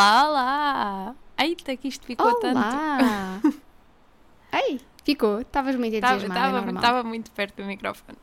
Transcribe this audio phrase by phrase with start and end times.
[0.00, 1.14] Olá, olá!
[1.38, 2.56] Eita, que isto ficou tanto.
[2.56, 3.38] Olá!
[4.50, 5.42] Ei, ficou.
[5.42, 6.74] Estavas muito entusiasmada, é.
[6.74, 8.16] Estava muito perto do microfone.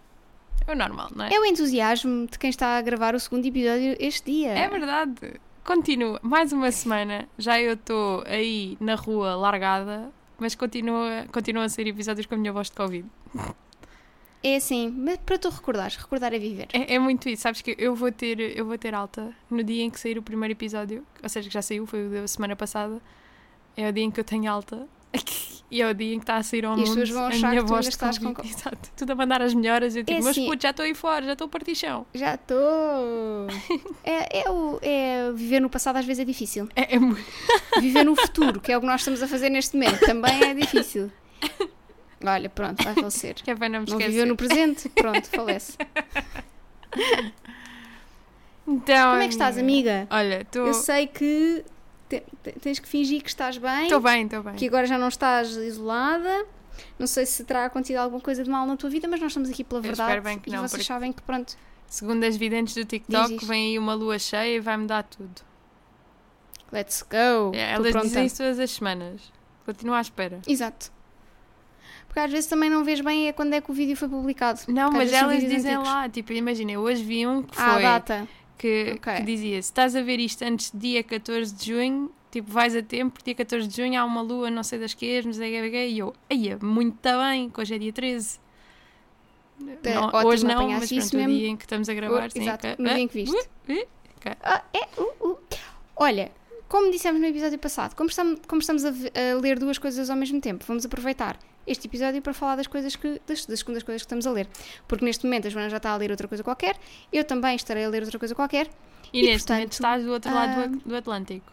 [0.66, 1.36] É o normal, não é?
[1.36, 4.54] É o entusiasmo de quem está a gravar o segundo episódio este dia.
[4.54, 5.40] É verdade.
[5.64, 6.20] Continua.
[6.24, 7.30] Mais uma semana.
[7.38, 12.38] Já eu estou aí na rua largada, mas continua, continua a ser episódios com a
[12.40, 13.08] minha voz de Covid.
[14.44, 16.68] É assim, mas para tu recordares, recordar é viver.
[16.72, 19.84] É, é, muito isso, sabes que eu vou ter eu vou ter alta no dia
[19.84, 22.56] em que sair o primeiro episódio, ou seja, que já saiu, foi o da semana
[22.56, 23.02] passada.
[23.76, 24.88] É o dia em que eu tenho alta.
[25.70, 27.28] E é o dia em que está a sair ao e mundo as vão a
[27.28, 28.30] achar minha que voz de estás com...
[28.42, 28.90] Exato.
[28.96, 29.98] Tudo a mandar as melhoras.
[29.98, 32.06] Eu tipo, É mas assim- puto, já estou aí fora, já estou a partir chão.
[32.14, 32.58] Já estou!
[34.02, 36.70] é, é, o, é viver no passado às vezes é difícil.
[36.74, 37.22] É, é muito.
[37.82, 40.54] Viver no futuro, que é o que nós estamos a fazer neste momento, também é
[40.54, 41.12] difícil.
[42.24, 43.36] Olha, pronto, vai falecer.
[43.44, 45.78] Que é para não me Não viveu no presente, pronto, falece.
[48.68, 50.08] Então, Como é que estás, amiga?
[50.10, 50.68] Olha, estou.
[50.68, 51.64] Eu sei que
[52.10, 54.56] te- te- tens que fingir que estás bem, Estou bem, estou bem.
[54.56, 56.46] que agora já não estás isolada.
[57.00, 59.50] Não sei se terá acontecido alguma coisa de mal na tua vida, mas nós estamos
[59.50, 60.10] aqui pela verdade.
[60.10, 61.56] espero bem que e não, vocês sabem que, pronto,
[61.88, 65.42] Segundo as videntes do TikTok, vem aí uma lua cheia e vai mudar tudo.
[66.72, 67.56] let's go.
[67.56, 69.32] É, elas dizem isso todas as semanas.
[69.66, 70.42] Continua à espera.
[70.46, 70.92] Exato.
[72.18, 74.62] Porque às vezes também não vês bem é quando é que o vídeo foi publicado.
[74.68, 75.88] Não, mas elas dizem antigos.
[75.88, 78.28] lá, tipo, imagina, eu hoje vi um que Ah, foi data.
[78.58, 79.14] que, Ok.
[79.18, 82.76] que dizia: se estás a ver isto antes de dia 14 de junho, tipo, vais
[82.76, 85.32] a tempo, porque dia 14 de junho há uma lua, não sei das que, não
[85.32, 88.40] sei o que, e eu, aí, muito está bem, que hoje é dia 13.
[89.84, 91.34] É, Não, ótimo, hoje não, mas pronto, o mesmo.
[91.34, 92.42] dia em que estamos a gravar, sim.
[92.42, 92.84] Exato, ok.
[92.84, 93.36] no Ah, dia em que viste.
[93.36, 93.88] uh, uh,
[94.18, 94.32] ok.
[94.42, 95.38] Ah, é, uh, uh.
[95.96, 96.32] Olha,
[96.68, 100.16] como dissemos no episódio passado, como estamos, como estamos a, a ler duas coisas ao
[100.18, 101.38] mesmo tempo, vamos aproveitar
[101.68, 104.48] este episódio para falar das coisas que das, das segundas coisas que estamos a ler.
[104.88, 106.78] Porque neste momento a Joana já está a ler outra coisa qualquer,
[107.12, 108.68] eu também estarei a ler outra coisa qualquer.
[109.14, 111.52] E, E, neste momento portanto, estás do outro lado ah, do, Atlântico.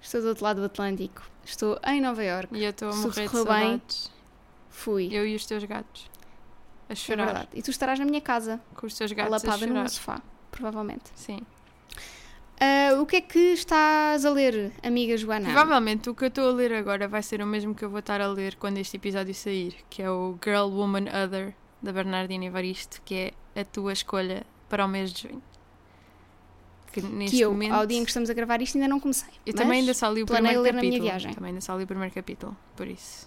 [0.00, 1.22] Estou do outro lado do Atlântico.
[1.44, 2.48] Estou em Nova York.
[2.56, 4.10] E eu estou a morrer de correu bem, saudades.
[4.70, 5.08] Fui.
[5.12, 6.10] Eu e os teus gatos.
[6.88, 7.24] A É chorar.
[7.26, 7.48] verdade.
[7.54, 9.82] E tu estarás na minha casa, com os teus gatos a lapada chorar.
[9.84, 11.04] no sofá, provavelmente.
[11.14, 11.40] Sim.
[12.60, 15.46] Ah, o que é que estás a ler, amiga Joana?
[15.46, 18.00] Provavelmente o que eu estou a ler agora vai ser o mesmo que eu vou
[18.00, 22.44] estar a ler quando este episódio sair, que é o Girl, Woman, Other, da Bernardina
[22.44, 25.42] Evaristo, que é a tua escolha para o mês de junho.
[26.92, 27.72] Que neste que eu, momento.
[27.72, 29.32] ao dia em que estamos a gravar isto, ainda não comecei.
[29.46, 31.08] Eu também ainda só li o primeiro ler na minha capítulo.
[31.10, 31.32] viagem.
[31.32, 33.26] Também ainda só li o primeiro capítulo, por isso.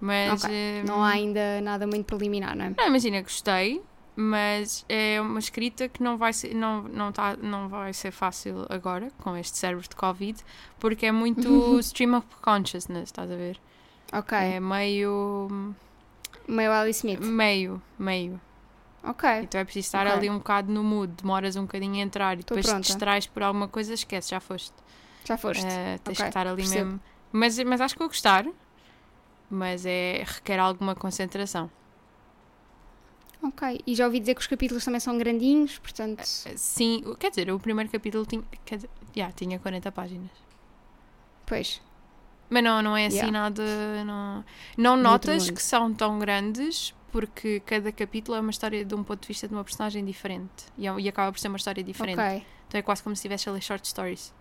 [0.00, 0.44] Mas.
[0.44, 2.74] Ok, eh, Não há ainda nada muito preliminar, não é?
[2.78, 3.82] Não, imagina, gostei,
[4.16, 8.66] mas é uma escrita que não vai ser, não, não tá, não vai ser fácil
[8.68, 10.38] agora, com este cérebro de Covid,
[10.78, 11.48] porque é muito
[11.80, 13.58] stream of consciousness, estás a ver?
[14.12, 14.36] Ok.
[14.36, 15.74] É meio.
[16.48, 17.20] Meio Alice Smith.
[17.24, 18.40] meio, meio.
[19.02, 19.28] Ok.
[19.42, 20.12] Então é preciso estar Ok.
[20.18, 23.26] ali um bocado no mood, demoras um bocadinho a entrar e Tô depois te distrais
[23.26, 24.74] por alguma coisa, esquece, já foste.
[25.24, 25.64] Já foste.
[25.64, 26.84] Eh, tens Ok, que estar ali percebo.
[26.86, 27.00] mesmo.
[27.32, 28.44] Mas, mas acho que vou gostar,
[29.48, 31.70] mas é, requer alguma concentração.
[33.42, 33.80] Ok.
[33.86, 36.20] E já ouvi dizer que os capítulos também são grandinhos, portanto.
[36.20, 40.30] Eh, Sim, o- quer dizer, o primeiro capítulo tinha, quer dizer, já, tinha 40 páginas.
[41.46, 41.80] Pois.
[42.48, 43.32] Mas não, não é assim Yeah.
[43.40, 43.62] nada.
[44.04, 44.44] Não,
[44.76, 49.02] não No notas que são tão grandes porque cada capítulo é uma história de um
[49.02, 51.82] ponto de vista de uma personagem diferente e, é- e acaba por ser uma história
[51.82, 52.20] diferente.
[52.20, 52.44] Ok.
[52.68, 54.32] Então é quase como se estivesse a ler short stories.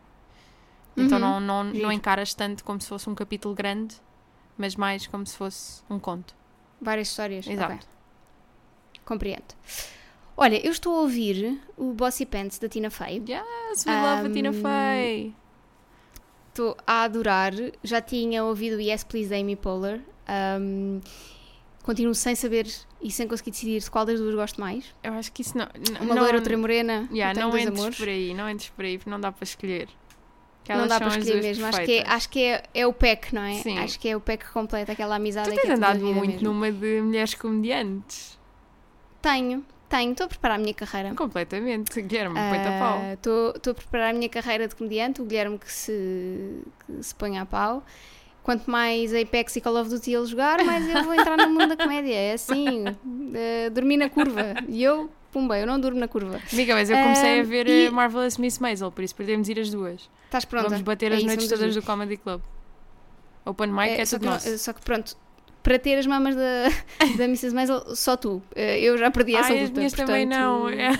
[0.97, 1.23] Então Uhum.
[1.23, 1.91] não, não, não Giro.
[1.91, 3.95] encaras tanto como se fosse um capítulo grande,
[4.57, 6.35] mas mais como se fosse um conto.
[6.81, 7.47] Várias histórias.
[7.47, 7.73] Exato.
[7.75, 7.85] Ok.
[9.09, 9.43] Compreendo.
[10.37, 13.21] Olha, eu estou a ouvir o Bossy Pants da Tina Fey.
[13.27, 15.33] Yes, we love a Tina Um, Fey.
[16.49, 17.51] Estou a adorar.
[17.83, 19.99] Já tinha ouvido o Yes Please da Amy Poehler.
[20.61, 21.01] Um,
[21.83, 22.67] continuo sem saber
[23.01, 24.85] e sem conseguir decidir de qual das duas gosto mais.
[25.03, 25.65] Eu acho que isso não.
[25.75, 27.09] n- Uma não, loira, outra morena.
[27.11, 27.97] Yeah, não entres amores.
[27.97, 29.89] por aí, não entres por aí, porque não dá para escolher.
[30.63, 31.65] Que Não dá para escolher mesmo.
[31.65, 33.55] Acho que, é, acho que é, é o pack, não é?
[33.55, 33.79] Sim.
[33.79, 36.31] Acho que é o pack que completa aquela amizade Tu que tens é andado muito
[36.33, 36.53] mesmo.
[36.53, 38.37] numa de mulheres comediantes.
[39.21, 40.11] Tenho, tenho.
[40.11, 41.13] Estou a preparar a minha carreira.
[41.15, 42.01] Completamente.
[42.01, 42.99] Guilherme, põe-te a pau.
[43.01, 47.03] Ah, Estou estou a preparar a minha carreira de comediante, o Guilherme que se, que
[47.03, 47.83] se põe a pau.
[48.41, 51.67] Quanto mais Apex e Call of Duty ele jogar, mais eu vou entrar no mundo
[51.75, 52.15] da comédia.
[52.15, 54.41] É assim, uh, dormir na curva.
[54.67, 56.39] E eu, pumba, eu não durmo na curva.
[56.51, 59.47] Amiga, mas eu comecei a Ah, ver e- a Marvelous Miss Maisel, por isso podemos
[59.49, 60.09] ir as duas.
[60.25, 60.69] Estás pronta?
[60.69, 62.41] Vamos bater É as isso, noites todas as do Comedy Club.
[63.45, 64.57] Open mic é, É, tudo que nosso.
[64.57, 65.15] só que pronto,
[65.63, 66.69] para ter as mamas da,
[67.17, 67.53] da Mrs.
[67.53, 68.41] Maisel, só tu.
[68.55, 69.77] Eh, Eu já perdi essa Ai, as luta.
[69.79, 70.69] minhas também portanto- não.
[70.69, 70.91] é.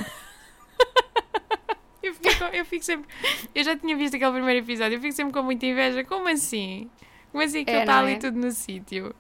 [2.04, 3.08] eu, fico, eu fico sempre.
[3.54, 6.04] Eu já tinha visto aquele primeiro episódio, eu fico sempre com muita inveja.
[6.04, 6.90] Como assim?
[7.32, 8.18] Como assim que É, ele está ali é?
[8.18, 9.14] tudo no sítio?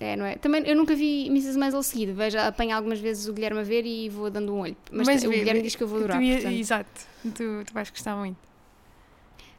[0.00, 0.36] É, não é?
[0.36, 1.56] Também eu nunca vi Mrs.
[1.58, 2.14] Maisel seguido.
[2.14, 4.76] Vejo, apanho algumas vezes o Guilherme a ver e vou dando um olho.
[4.90, 6.20] Mas, o vê, Guilherme diz que eu vou tu durar.
[6.22, 6.52] ia- portanto.
[6.54, 7.00] Exato,
[7.34, 8.36] tu, tu vais gostar muito.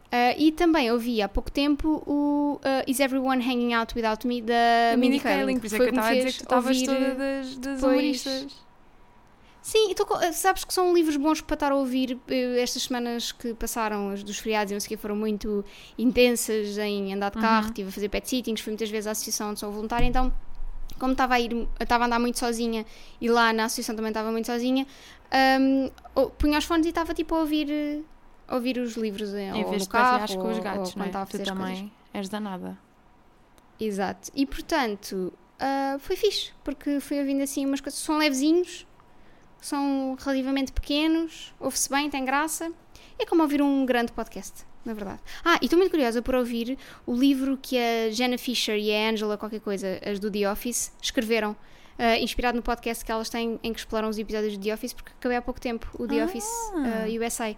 [0.05, 4.41] Uh, e também ouvi há pouco tempo o uh, Is Everyone Hanging Out Without Me
[4.41, 4.53] da
[4.93, 7.15] A Mindy Kaling, por isso é que eu estava a dizer que tu estavas toda
[7.15, 8.65] das, das humoristas.
[9.61, 12.83] Sim, e tô com- sabes que são livros bons para estar a ouvir eh, estas
[12.83, 15.65] semanas que passaram, as dos feriados e não sei o que, foram muito
[15.97, 17.69] intensas em andar de carro, Uhum.
[17.69, 20.31] estive a fazer pet sittings, fui muitas vezes à associação onde sou voluntária, então
[20.99, 22.85] como estava a ir, estava a andar muito sozinha
[23.19, 24.85] e lá na associação também estava muito sozinha,
[26.13, 28.03] ou- punha os fones e estava tipo a ouvir,
[28.49, 31.03] ouvir os livros Em ou vez de carro com ou, os ou gatos, quando não
[31.05, 31.07] é?
[31.07, 31.47] estava a Tu coisas.
[31.47, 32.77] também és danada.
[33.79, 34.31] Exato.
[34.35, 37.99] E portanto, ah, foi fixe, porque fui ouvindo assim umas coisas.
[37.99, 38.87] São levezinhos,
[39.59, 42.71] são relativamente pequenos, ouve-se bem, tem graça.
[43.19, 45.19] É como ouvir um grande podcast, na verdade.
[45.43, 49.09] Ah, e estou muito curiosa por ouvir o livro que a Jenna Fisher e a
[49.09, 51.55] Angela, qualquer coisa, as do The Office, escreveram.
[51.97, 54.91] ah, inspirado no podcast que elas têm em que exploram os episódios do The Office,
[54.93, 56.25] porque acabei há pouco tempo o The Ah.
[56.25, 57.55] Office ah, USA.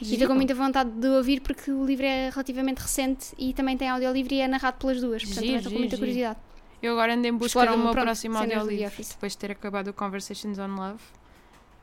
[0.00, 0.14] E Giro.
[0.14, 3.88] estou com muita vontade de ouvir porque o livro é relativamente recente e também tem
[3.88, 5.24] audiolivro e é narrado pelas duas.
[5.24, 6.38] Portanto, Giro, estou com muita curiosidade.
[6.80, 10.58] Eu agora ando em busca cenas do The audiolivro, depois de ter acabado o Conversations
[10.58, 11.02] on Love.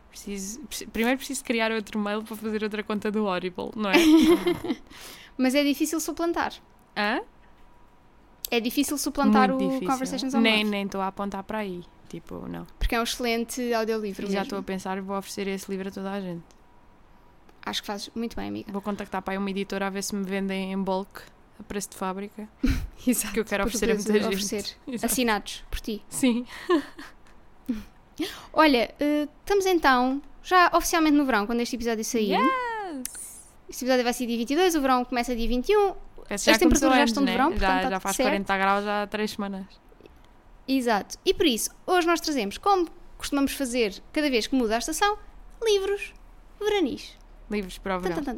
[0.09, 3.95] Preciso, preci- primeiro preciso criar outro mail para fazer outra conta do Audible, não é?
[5.37, 6.53] Mas é difícil suplantar.
[6.95, 7.19] Hã?
[8.49, 9.87] É difícil suplantar Muito o difícil.
[9.89, 10.69] Conversations on Nem Love.
[10.69, 11.83] nem estou a apontar para aí.
[12.07, 12.65] Tipo, não.
[12.79, 15.91] Porque é um excelente audiolivro E já estou a pensar, vou oferecer esse livro a
[15.91, 16.43] toda a gente.
[17.65, 18.71] Acho que fazes muito bem, amiga.
[18.71, 21.21] Vou contactar para aí uma editora a ver se me vendem em bulk
[21.59, 22.47] a preço de fábrica.
[23.07, 23.33] Exato.
[23.33, 24.25] Que eu quero oferecer a muita gente.
[24.25, 24.77] oferecer.
[24.87, 25.11] Exato.
[25.11, 26.03] Assinados por ti.
[26.09, 26.45] Sim.
[28.53, 32.33] Olha, eh, estamos então já oficialmente no verão, quando este episódio sair.
[32.35, 33.43] Yes!
[33.67, 35.95] Este episódio vai ser dia 22, o verão começa dia 21.
[36.29, 37.31] Essa As temperaturas já estão de né?
[37.33, 38.29] verão, portanto já, já tudo faz certo.
[38.29, 39.65] 40 graus já há 3 semanas.
[40.67, 41.17] Exato.
[41.25, 45.17] E por isso, hoje nós trazemos, como costumamos fazer cada vez que muda a estação,
[45.63, 46.13] livros
[46.59, 47.17] veranis.
[47.49, 48.37] Livros para o verão.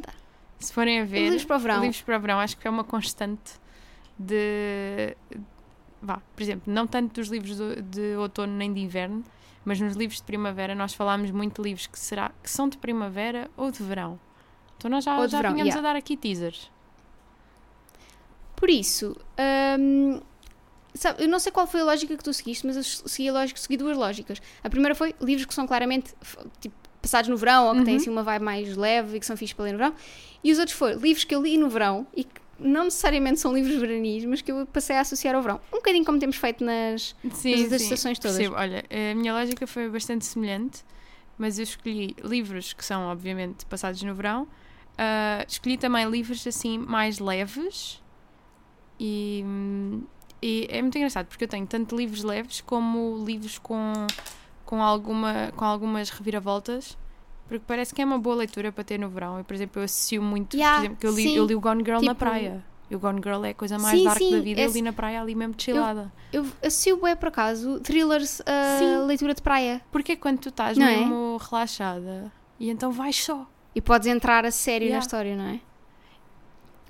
[0.58, 1.80] Se forem a ver, Livros para o verão.
[1.80, 3.52] livros para o verão acho que é uma constante
[4.18, 5.16] de.
[6.00, 9.24] Vá, por exemplo, não tanto dos livros de outono nem de inverno,
[9.64, 12.78] mas nos livros de primavera nós falámos muito de livros que, será, que são de
[12.78, 14.18] primavera ou de verão.
[14.76, 15.88] Então nós já, Ou de já verão, tínhamos yeah.
[15.88, 16.70] a dar aqui teasers.
[18.54, 19.16] Por isso,
[19.78, 20.20] hum,
[20.94, 23.32] sabe, eu não sei qual foi a lógica que tu seguiste, mas eu segui a
[23.32, 24.40] lógica, segui duas lógicas.
[24.62, 26.14] A primeira foi livros que são claramente
[26.60, 26.76] tipo,
[27.08, 28.00] passados no verão ou que têm Uhum.
[28.00, 29.94] assim uma vibe mais leve e que são fixos para ler no verão.
[30.44, 33.52] E os outros foram livros que eu li no verão e que não necessariamente são
[33.54, 35.60] livros veranis, mas que eu passei a associar ao verão.
[35.72, 37.14] Um bocadinho como temos feito nas.
[37.32, 38.36] Sim, sim, estações todas.
[38.36, 38.56] percebo.
[38.56, 40.84] Olha, a minha lógica foi bastante semelhante,
[41.38, 44.46] mas eu escolhi livros que são, obviamente, passados no verão.
[44.96, 48.02] Ah, escolhi também livros assim mais leves
[48.98, 49.44] e,
[50.42, 53.92] e é muito engraçado porque eu tenho tanto livros leves como livros com,
[54.68, 56.94] com, alguma, com algumas reviravoltas.
[57.48, 59.38] Porque parece que é uma boa leitura para ter no verão.
[59.38, 60.54] Eu, por exemplo, eu associo muito.
[60.54, 61.36] Yeah, por exemplo, que eu li, sim.
[61.38, 62.62] eu li o Gone Girl na Tipo- praia.
[62.90, 64.60] E o Gone Girl é a coisa mais Sim, dark sim, da vida.
[64.60, 66.12] Eu li na praia ali mesmo chillada.
[66.30, 69.06] Eu associo bem por acaso thrillers a Sim.
[69.06, 69.80] leitura de praia.
[69.90, 70.96] Porque é quando tu estás Não é?
[70.98, 72.30] mesmo relaxada
[72.60, 73.46] e então vais só.
[73.74, 75.04] E podes entrar a sério na Yeah.
[75.06, 75.60] história, não é?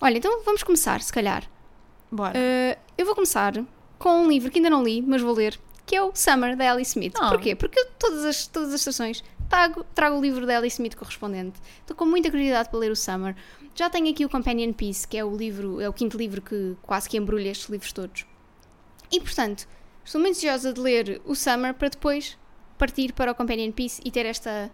[0.00, 1.44] Olha, então vamos começar, se calhar.
[2.10, 2.36] Bora.
[2.38, 3.52] Uh, eu vou começar
[3.98, 5.58] com um livro que ainda não li, mas vou ler,
[5.88, 7.14] que é o Summer, da Ellie Smith.
[7.18, 7.30] Ah.
[7.30, 7.54] Porquê?
[7.56, 11.58] Porque eu, todas as, todas as estações trago, trago o livro da Ellie Smith correspondente.
[11.80, 13.34] Estou com muita curiosidade para ler o Summer.
[13.74, 16.76] Já tenho aqui o Companion Piece, que é o livro, é o quinto livro que
[16.82, 18.26] quase que embrulha estes livros todos.
[19.10, 19.66] E portanto,
[20.04, 22.36] estou muito desejosa de ler o Summer para depois
[22.76, 24.70] partir para o Companion Piece e ter esta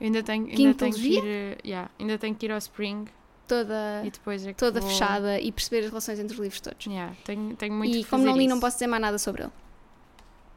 [0.00, 1.22] Eu ainda tenho, ainda tenho que ir.
[1.24, 3.04] eh, yeah, ainda tenho que ir ao Spring
[3.46, 6.84] toda, e depois é toda vou- fechada e perceber as relações entre os livros todos.
[6.86, 8.54] Yeah, tenho, tenho muito E como não li, isso.
[8.54, 9.52] não posso dizer mais nada sobre ele.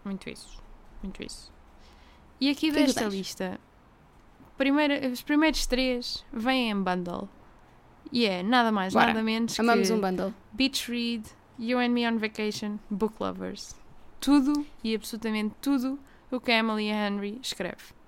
[0.04, 0.62] Muito isso.
[1.02, 1.52] Muito isso.
[2.40, 3.60] E aqui O que é que tu desta lista,
[4.58, 7.28] primeira, os primeiros três vêm em bundle.
[8.12, 9.08] E é nada mais, Bora.
[9.08, 10.34] nada menos Amamos que um bundle.
[10.54, 11.24] Beach Read,
[11.60, 13.76] You and Me on Vacation, Book Lovers.
[14.20, 16.00] Tudo e absolutamente tudo
[16.32, 18.00] o que a Emily Henry escreve.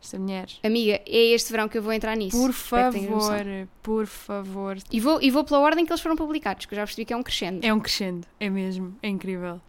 [0.00, 0.48] Esta mulher.
[0.62, 2.36] Amiga, é este verão que eu vou entrar nisso.
[2.36, 3.44] Por favor,
[3.82, 4.76] por favor.
[4.92, 7.12] E vou, e vou pela ordem que eles foram publicados, que eu já percebi que
[7.12, 7.66] é um crescendo.
[7.66, 9.60] É um crescendo, é mesmo, é incrível.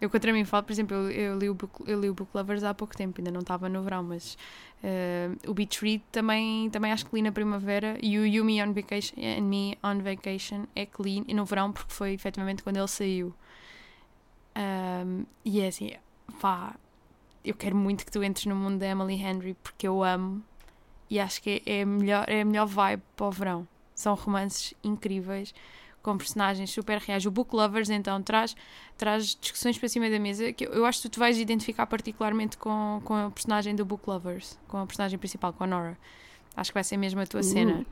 [0.00, 2.30] Eu contra mim falo, por exemplo, eu, eu li o book, eu li o Book
[2.34, 4.36] Lovers há pouco tempo, ainda não estava no verão, mas
[4.82, 8.62] eh, o Beach Read também, também acho que li na primavera e o You Me
[8.62, 12.76] on Vacation and Me on Vacation é que li no verão porque foi efetivamente quando
[12.76, 13.34] ele saiu.
[14.56, 15.92] Um, e é assim,
[16.40, 16.76] pá,
[17.44, 20.42] eu quero muito que tu entres no mundo da Emily Henry porque eu amo
[21.08, 23.68] e acho que é a melhor, é a melhor vibe para o verão.
[23.94, 25.54] São romances incríveis
[26.04, 27.24] com personagens super reais.
[27.26, 28.54] O Book Lovers, então, traz,
[28.96, 33.00] traz discussões para cima da mesa que eu, acho que tu vais identificar particularmente com,
[33.04, 35.98] com a personagem do Book Lovers, com a personagem principal, com a Nora.
[36.56, 37.42] Acho que vai ser mesmo a tua Uh.
[37.42, 37.86] cena.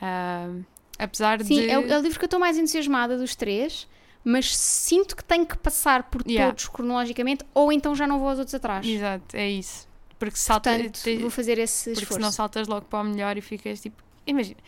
[0.00, 0.50] Ah,
[0.98, 1.70] apesar Sim, de.
[1.70, 3.88] é, o, é o livro que eu estou mais entusiasmada dos três,
[4.22, 6.52] mas sinto que tenho que passar por Yeah.
[6.52, 8.86] todos cronologicamente, ou então já não vou aos outros atrás.
[8.86, 9.88] Exato, é isso.
[10.18, 10.70] Porque salta.
[10.74, 12.14] Portanto, te- vou fazer esse porque esforço.
[12.20, 14.02] senão saltas logo para o melhor e ficas tipo.
[14.26, 14.58] Imagina.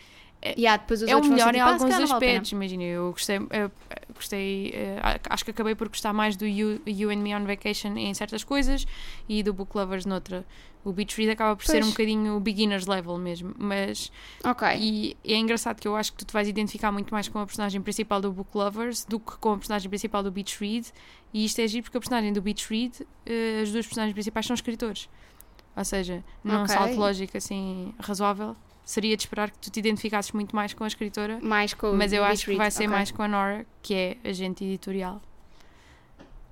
[0.56, 2.52] E há depois os é o melhor ser em tipo, ah, alguns aspectos.
[2.52, 3.70] Imagina, eu gostei, eu,
[4.12, 7.96] gostei eh, acho que acabei por gostar mais do you, you and Me on Vacation
[7.96, 8.84] em certas coisas
[9.28, 10.44] e do Book Lovers noutra.
[10.84, 11.86] O Beach Read acaba por ser Pois.
[11.86, 14.10] um bocadinho beginner's level mesmo, mas
[14.44, 14.66] Ok.
[14.80, 17.46] e é engraçado que eu acho que tu te vais identificar muito mais com a
[17.46, 20.88] personagem principal do Book Lovers do que com a personagem principal do Beach Read.
[21.32, 24.44] E isto é giro porque a personagem do Beach Read, eh, as duas personagens principais
[24.44, 25.08] são escritores.
[25.76, 26.74] Ou seja, num Ok.
[26.74, 30.86] salto lógico assim razoável, seria de esperar que tu te identificasses muito mais com a
[30.86, 31.38] escritora.
[31.42, 32.88] Mais com Mas eu acho que vai ser ok.
[32.88, 35.20] mais com a Nora, que é agente editorial.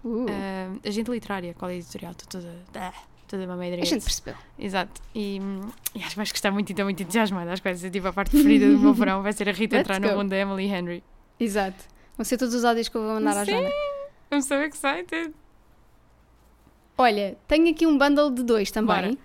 [0.04, 2.12] Uh, Ah, agente literária, qual é a editorial?
[2.12, 2.54] Estou toda.
[2.74, 2.92] Ah,
[3.28, 4.34] toda uma meia a gente percebeu.
[4.58, 5.00] Exato.
[5.14, 7.52] E, hum, e acho que vais gostar muito e estou muito entusiasmada.
[7.52, 9.22] Acho que vai ser tipo a parte preferida do meu verão.
[9.22, 10.18] Vai ser a Rita Let's entrar no go.
[10.22, 11.04] mundo da Emily Henry.
[11.38, 11.84] Exato.
[12.16, 13.50] Vão ser todos os áudios que eu vou mandar à Sim.
[13.52, 13.70] Joana.
[14.32, 15.34] I'm so excited.
[16.96, 18.94] Olha, tenho aqui um bundle de dois também.
[18.94, 19.18] Bora.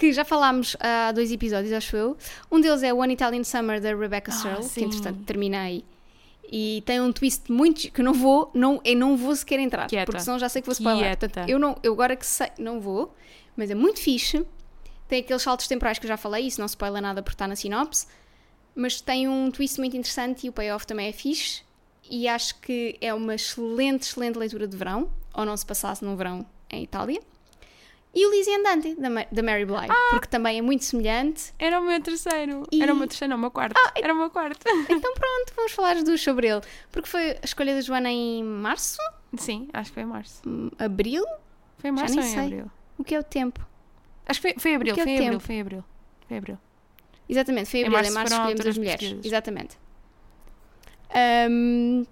[0.00, 2.16] Que já falámos há dois episódios, acho eu.
[2.50, 5.84] Um deles é One Italian Summer da Rebecca Ah, Searle, que entretanto terminei.
[6.50, 9.86] E tem um twist muito que eu não vou, não, eu não vou sequer entrar,
[9.86, 10.06] Quieta.
[10.06, 11.18] porque senão já sei que vou spoiler.
[11.18, 13.14] Portanto, eu, não, eu agora que sei, não vou,
[13.54, 14.42] mas é muito fixe.
[15.06, 17.54] Tem aqueles saltos temporais que eu já falei, isso não spoiler nada porque está na
[17.54, 18.06] sinopse.
[18.74, 21.60] Mas tem um twist muito interessante e o payoff também é fixe.
[22.10, 26.16] E acho que é uma excelente, excelente leitura de verão, ou não se passasse num
[26.16, 27.20] verão em Itália.
[28.12, 31.52] E o Lizzie Andante, da, Ma- da Mary Bly, porque também é muito semelhante.
[31.58, 32.64] Era o meu terceiro.
[32.72, 33.78] E- Era o meu terceiro, não, o meu quarto.
[33.94, 34.58] Era o meu quarto.
[34.88, 36.60] Então pronto, vamos falar as duas sobre ele.
[36.90, 38.98] Porque foi a escolha da Joana em março?
[39.36, 40.42] Sim, acho que foi em março.
[40.44, 41.24] Hum, Abril?
[41.78, 42.44] Foi em Já março nem ou em sei.
[42.46, 42.70] abril?
[42.98, 43.64] O que é o tempo?
[44.26, 45.84] Acho que foi, foi em abril, é foi em abril, foi em abril.
[46.26, 46.58] Foi em abril.
[47.28, 48.00] Exatamente, foi em Em abril.
[48.00, 49.24] Em março março foram escolhemos as mulheres.
[49.24, 49.78] Exatamente.
[51.48, 52.04] Hum,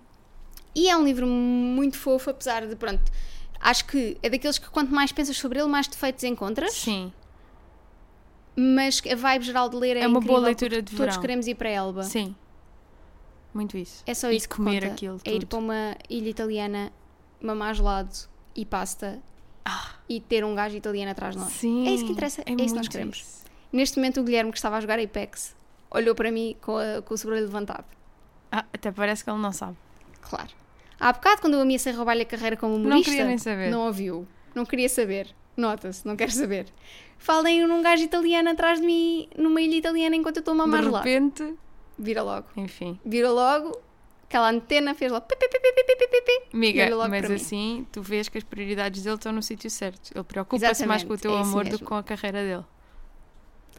[0.75, 3.03] e é um livro muito fofo, apesar de, pronto,
[3.61, 6.73] acho que é daqueles que quanto mais pensas sobre ele, mais defeitos encontras.
[6.75, 7.13] Sim,
[8.57, 11.21] Mas a vibe geral de ler é, É uma boa leitura de Todos verão.
[11.21, 12.03] queremos ir para Elba.
[12.05, 12.35] sim.
[13.55, 14.03] Muito isso.
[14.07, 14.93] É só E isso comer conta.
[14.93, 15.47] aquilo É ir tudo.
[15.49, 16.93] para uma ilha italiana,
[17.41, 18.11] mamar gelado
[18.55, 19.21] e pasta
[19.65, 19.93] Ah.
[20.09, 21.53] e ter um gajo italiano atrás de nós.
[21.55, 21.87] Sim.
[21.89, 23.17] É isso que interessa, é isso que nós queremos.
[23.19, 23.45] isso.
[23.73, 25.57] Neste momento, o Guilherme, que estava a jogar Apex,
[25.91, 27.85] olhou para mim com, a- com o sobreolho levantado.
[28.53, 29.77] Ah, até parece que ele não sabe.
[30.21, 30.51] Claro.
[31.01, 33.71] Há bocado, quando eu ameacei roubar-lhe a carreira como humorista, queria nem saber.
[33.71, 34.27] não ouviu.
[34.55, 35.29] Não queria saber.
[35.57, 36.67] Nota-se, não quero saber.
[37.19, 40.81] Falem num gajo italiano atrás de mim, numa ilha italiana, enquanto eu estou a mamar
[40.81, 41.05] De gelado.
[41.05, 41.55] repente,
[41.99, 42.47] Vira logo.
[42.57, 42.99] enfim.
[43.05, 43.77] Vira logo,
[44.25, 45.27] aquela antena fez logo.
[45.27, 45.49] pi, pi.
[46.55, 50.13] Amiga, mas assim tu vês que as prioridades dele estão no sítio certo.
[50.15, 52.65] Ele preocupa-se mais com o teu é isso amor do que com a carreira dele.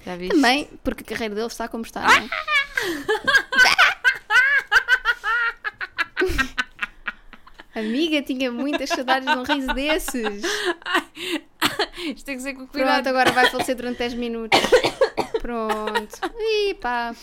[0.05, 0.35] Já viste?
[0.35, 2.29] Também, porque a carreira dele está como está, não é?
[7.79, 10.43] Amiga, tinha muitas saudades de um riso desses.
[12.05, 13.07] Isto tem que ser com Pronto, cuidado.
[13.07, 14.59] agora vai falecer durante 10 minutos.
[15.41, 16.19] Pronto.
[16.81, 17.15] Pá.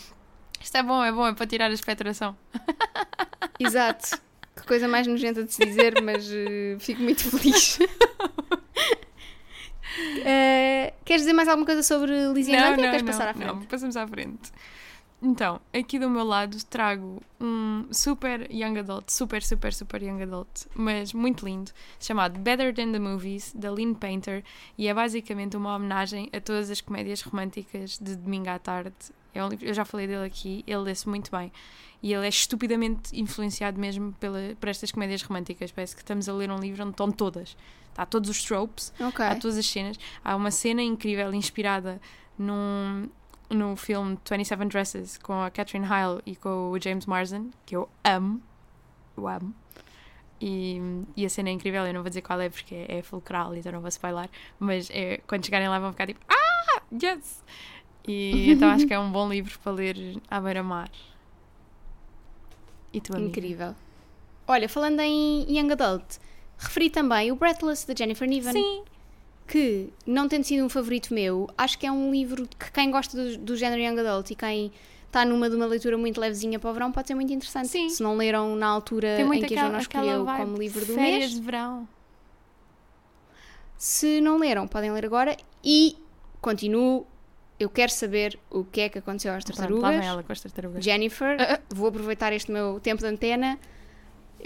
[0.60, 2.36] Isto é bom, é bom, é para tirar a expectoração.
[3.58, 4.18] Exato.
[4.56, 7.78] Que coisa mais nojenta de se dizer, mas eh, fico muito feliz.
[10.26, 13.46] Eh, queres dizer mais alguma coisa sobre Lizzie Andante ou queres passar à frente?
[13.46, 14.52] Não, passamos à frente.
[15.26, 20.66] Então, aqui do meu lado trago um super young adult, super, super, super young adult,
[20.72, 24.44] mas muito lindo, chamado Better Than the Movies, da Lynn Painter,
[24.78, 28.94] e é basicamente uma homenagem a todas as comédias românticas de domingo à tarde.
[29.34, 31.50] É eu já falei dele aqui, ele lê-se muito bem.
[32.00, 35.72] E ele é estupidamente influenciado mesmo pela, por estas comédias românticas.
[35.72, 37.56] Parece que estamos a ler um livro onde estão todas.
[37.90, 39.24] Está todos os tropes, Ok.
[39.24, 39.98] Há todas as cenas.
[40.22, 42.00] Há uma cena incrível inspirada
[42.38, 43.08] num,
[43.50, 47.88] no filme 27 Dresses com a Catherine Heil e com o James Marsden, que eu
[48.04, 48.42] amo.
[49.16, 49.54] Eu amo.
[50.40, 50.80] E,
[51.16, 53.54] e a cena é incrível, eu não vou dizer qual é porque é, é fulcral,
[53.54, 54.28] então não vou spoiler.
[54.58, 57.42] Mas é, quando chegarem lá vão ficar tipo, ah, yes!
[58.06, 60.90] E então acho que é um bom livro para ler à beira-mar.
[62.92, 63.28] E tu, amiga?
[63.28, 63.74] Incrível.
[64.46, 66.18] Olha, falando em Young Adult,
[66.58, 68.84] referi também o Breathless, da Jennifer Niven, Sim,
[69.46, 73.16] que, não tendo sido um favorito meu, acho que é um livro que quem gosta
[73.16, 74.72] do, do género Young Adult e quem
[75.06, 77.68] está numa de uma leitura muito levezinha para o verão pode ser muito interessante.
[77.68, 77.88] Sim.
[77.88, 80.94] Se não leram na altura em que a aquela, Joana aquela escolheu como livro do
[80.94, 81.88] férias mês, de verão.
[83.78, 85.96] se não leram, podem ler agora e
[86.40, 87.06] continuo.
[87.58, 90.04] Eu quero saber o que é que aconteceu às Pronto, lá tartarugas.
[90.06, 90.84] ela com as tartarugas.
[90.84, 91.60] Jennifer, Ah, ah.
[91.70, 93.58] vou aproveitar este meu tempo de antena.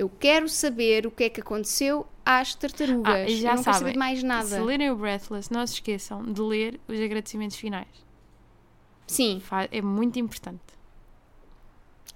[0.00, 3.12] Eu quero saber o que é que aconteceu às tartarugas.
[3.14, 4.48] Ah, e já Eu não sabem, mais nada.
[4.48, 7.86] Se lerem o Breathless, não se esqueçam de ler os agradecimentos finais.
[9.06, 10.62] Sim, É muito importante.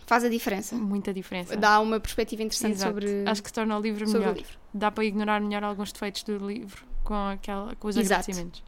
[0.07, 0.75] Faz a diferença.
[0.75, 1.57] Muita diferença.
[1.59, 2.93] Dá uma perspectiva interessante Exato.
[2.95, 4.37] sobre, Acho que se torna o livro sobre o melhor.
[4.37, 4.59] livro.
[4.73, 8.21] Dá para ignorar melhor alguns defeitos do livro com, aquela, com os Exato.
[8.23, 8.63] agradecimentos.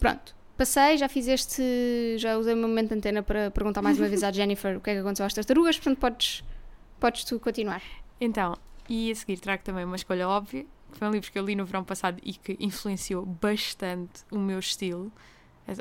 [0.00, 0.34] Pronto.
[0.56, 1.62] Passei, já fiz este.
[2.18, 4.80] Já usei o meu momento de antena para perguntar mais uma vez à Jennifer o
[4.80, 6.42] que é que aconteceu às tartarugas, portanto podes,
[7.02, 7.82] podes tu continuar.
[8.20, 8.56] Então,
[8.88, 11.56] e a seguir trago também uma escolha óbvia, que foi um livro que eu li
[11.56, 15.10] no verão passado e que influenciou bastante o meu estilo,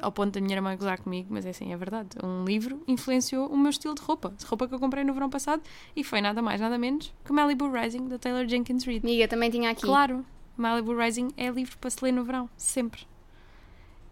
[0.02, 2.10] ao ponto da minha irmã gozar comigo, mas é assim, é verdade.
[2.24, 5.30] Um livro influenciou o meu estilo de roupa, de roupa que eu comprei no verão
[5.30, 5.62] passado,
[5.96, 9.06] e foi nada mais, nada menos que Malibu Rising, da Taylor Jenkins Reid.
[9.06, 9.84] Amiga, também tinha aqui.
[9.84, 10.26] Claro,
[10.58, 13.11] Malibu Rising é livro para se ler no verão, sempre.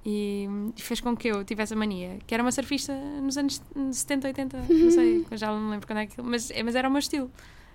[0.05, 4.27] E, fez com que eu tivesse a mania, que era uma surfista nos anos 70,
[4.27, 6.21] 80, não sei, já não lembro quando é que.
[6.21, 7.29] Mas, mas era o meu estilo.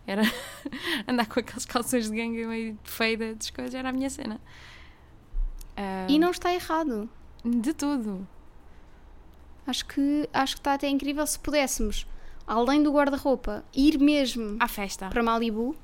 [0.07, 0.23] Era
[1.09, 4.41] andar com aqueles calções de gangue meio feida, das coisas, era a minha cena.
[5.77, 7.09] Ah, E não está errado.
[7.45, 8.27] De tudo.
[9.67, 12.07] Acho que, acho que está até incrível se pudéssemos,
[12.47, 15.09] além do guarda-roupa, ir mesmo À festa.
[15.09, 15.75] para Malibu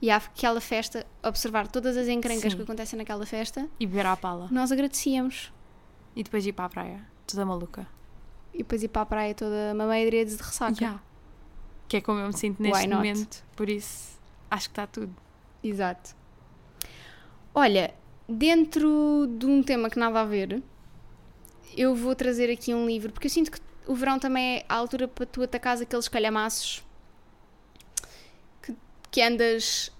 [0.00, 2.56] e àquela festa, observar todas as encrencas Sim.
[2.56, 4.48] que acontecem naquela festa, E beber à pala.
[4.50, 5.52] nós agradecíamos.
[6.16, 7.06] E depois ir para a praia.
[7.26, 7.86] Toda maluca.
[8.52, 10.76] E depois ir para a praia toda mameira de ressaca.
[10.80, 11.02] Yeah.
[11.86, 13.44] Que é como eu me sinto neste momento.
[13.54, 14.18] Por isso,
[14.50, 15.14] acho que está tudo.
[15.62, 16.16] Exato.
[17.54, 17.94] Olha,
[18.28, 20.62] dentro de um tema que nada a ver,
[21.76, 24.74] eu vou trazer aqui um livro, porque eu sinto que o verão também é a
[24.74, 26.84] altura para tu atacares aqueles calhamaços
[29.10, 29.90] que, andas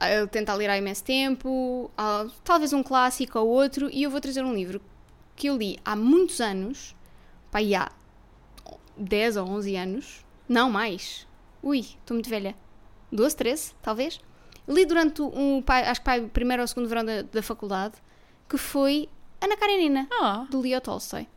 [0.00, 4.10] a, a tentar ler há imenso tempo, há- talvez um clássico ou outro, e eu
[4.10, 4.80] vou trazer um livro
[5.34, 6.94] que eu li há muitos anos,
[7.50, 7.90] pá, há
[8.96, 11.26] 10 ou 11 anos, não mais,
[11.62, 12.54] ui, estou muito velha,
[13.12, 14.20] 12, 13, talvez,
[14.66, 17.94] li durante um, acho que o primeiro ou segundo verão da, da faculdade,
[18.48, 19.08] que foi
[19.40, 21.28] Ana Karenina, Ah, do Leo Tolstoy.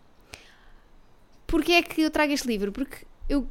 [1.45, 2.71] Porquê é que eu trago este livro?
[2.71, 3.47] Porque eu,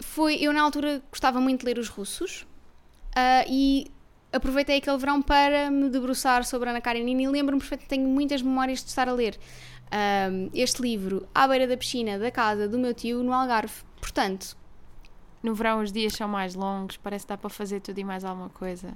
[0.00, 2.46] foi, eu na altura gostava muito de ler os russos
[3.14, 3.90] ah, e
[4.32, 8.82] aproveitei aquele verão para me debruçar sobre Ana Karenina e lembro-me perfeitamente, tenho muitas memórias
[8.82, 9.38] de estar a ler
[9.90, 13.74] ah, este livro à beira da piscina da casa do meu tio no Algarve.
[14.00, 14.56] Portanto,
[15.42, 18.24] no verão os dias são mais longos, parece que dá para fazer tudo e mais
[18.24, 18.94] alguma coisa.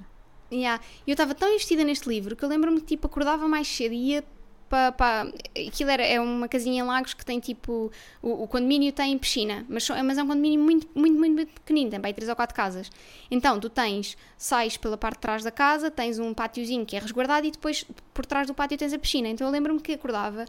[0.51, 0.81] Yeah.
[1.05, 4.11] Eu estava tão investida neste livro que eu lembro-me que tipo, acordava mais cedo e
[4.13, 4.23] ia
[4.67, 4.91] para.
[4.91, 5.27] Pa...
[5.67, 7.91] Aquilo era, é uma casinha em Lagos que tem tipo.
[8.21, 11.89] O, o condomínio tem piscina, mas, mas é um condomínio muito, muito, muito, muito pequenino,
[11.91, 12.89] tem para aí 3 ou 4 casas.
[13.29, 16.99] Então tu tens, sais pela parte de trás da casa, tens um pátiozinho que é
[16.99, 19.27] resguardado e depois por trás do pátio tens a piscina.
[19.27, 20.45] Então eu lembro-me que acordava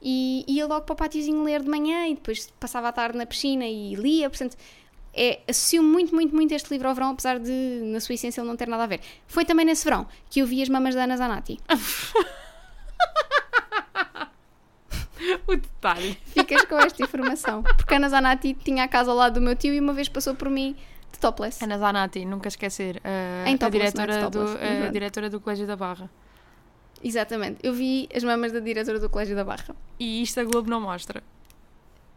[0.00, 3.26] e ia logo para o pátiozinho ler de manhã e depois passava a tarde na
[3.26, 4.28] piscina e lia.
[4.28, 4.56] Portanto,
[5.14, 8.48] é, associo muito, muito, muito este livro ao verão, apesar de, na sua essência, ele
[8.48, 9.00] não ter nada a ver.
[9.26, 11.60] Foi também nesse verão que eu vi as mamas da Ana Zanatti.
[15.46, 16.16] o detalhe.
[16.26, 17.62] Ficas com esta informação.
[17.62, 20.08] Porque a Ana Zanatti tinha a casa ao lado do meu tio e uma vez
[20.08, 20.76] passou por mim
[21.12, 21.62] de topless.
[21.62, 24.92] Ana Zanatti, nunca esquecer, a, Em a topless, é diretora, do, topless, mas a pronto.
[24.92, 26.10] diretora do Colégio da Barra.
[27.02, 27.58] Exatamente.
[27.62, 29.74] Eu vi as mamas da diretora do Colégio da Barra.
[29.98, 31.22] E isto a Globo não mostra.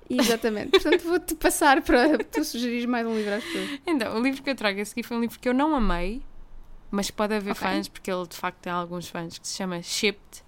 [0.08, 0.69] Exatamente.
[0.80, 3.80] Portanto, vou-te passar para tu sugerir mais um livro às pessoas.
[3.88, 6.21] Então, o livro que eu trago a seguir foi um livro que eu não amei,
[6.91, 7.67] mas pode haver Ok.
[7.67, 10.43] fãs, porque ele de facto tem alguns fãs, que se chama Shipped,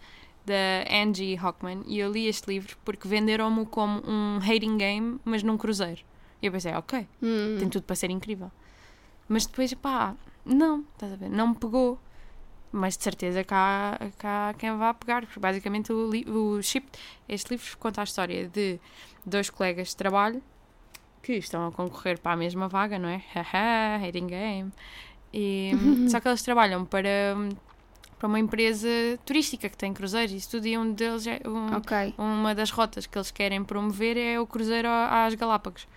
[0.47, 1.83] da Angie Hockman.
[1.85, 6.01] E eu li este livro porque venderam-me como um hating game, mas num cruzeiro.
[6.41, 7.57] E eu pensei, ok, Hum.
[7.59, 8.49] tem tudo para ser incrível.
[9.27, 11.29] Mas depois, pá, não, estás a ver?
[11.29, 11.99] Não me pegou.
[12.71, 16.09] Mas de certeza que há quem vá pegar, porque basicamente o,
[16.57, 16.85] o Chip,
[17.27, 18.79] este livro conta a história de
[19.25, 20.43] dois colegas de trabalho
[21.23, 23.21] que estão a concorrer para a mesma vaga, não é?
[23.33, 24.71] Haha, hating game.
[25.33, 25.71] E,
[26.11, 27.35] só que eles trabalham para,
[28.17, 28.87] para uma empresa
[29.25, 32.15] turística que tem cruzeiros e tudo, e um deles é um, Ok.
[32.17, 35.87] uma das rotas que eles querem promover é o cruzeiro às Galápagos.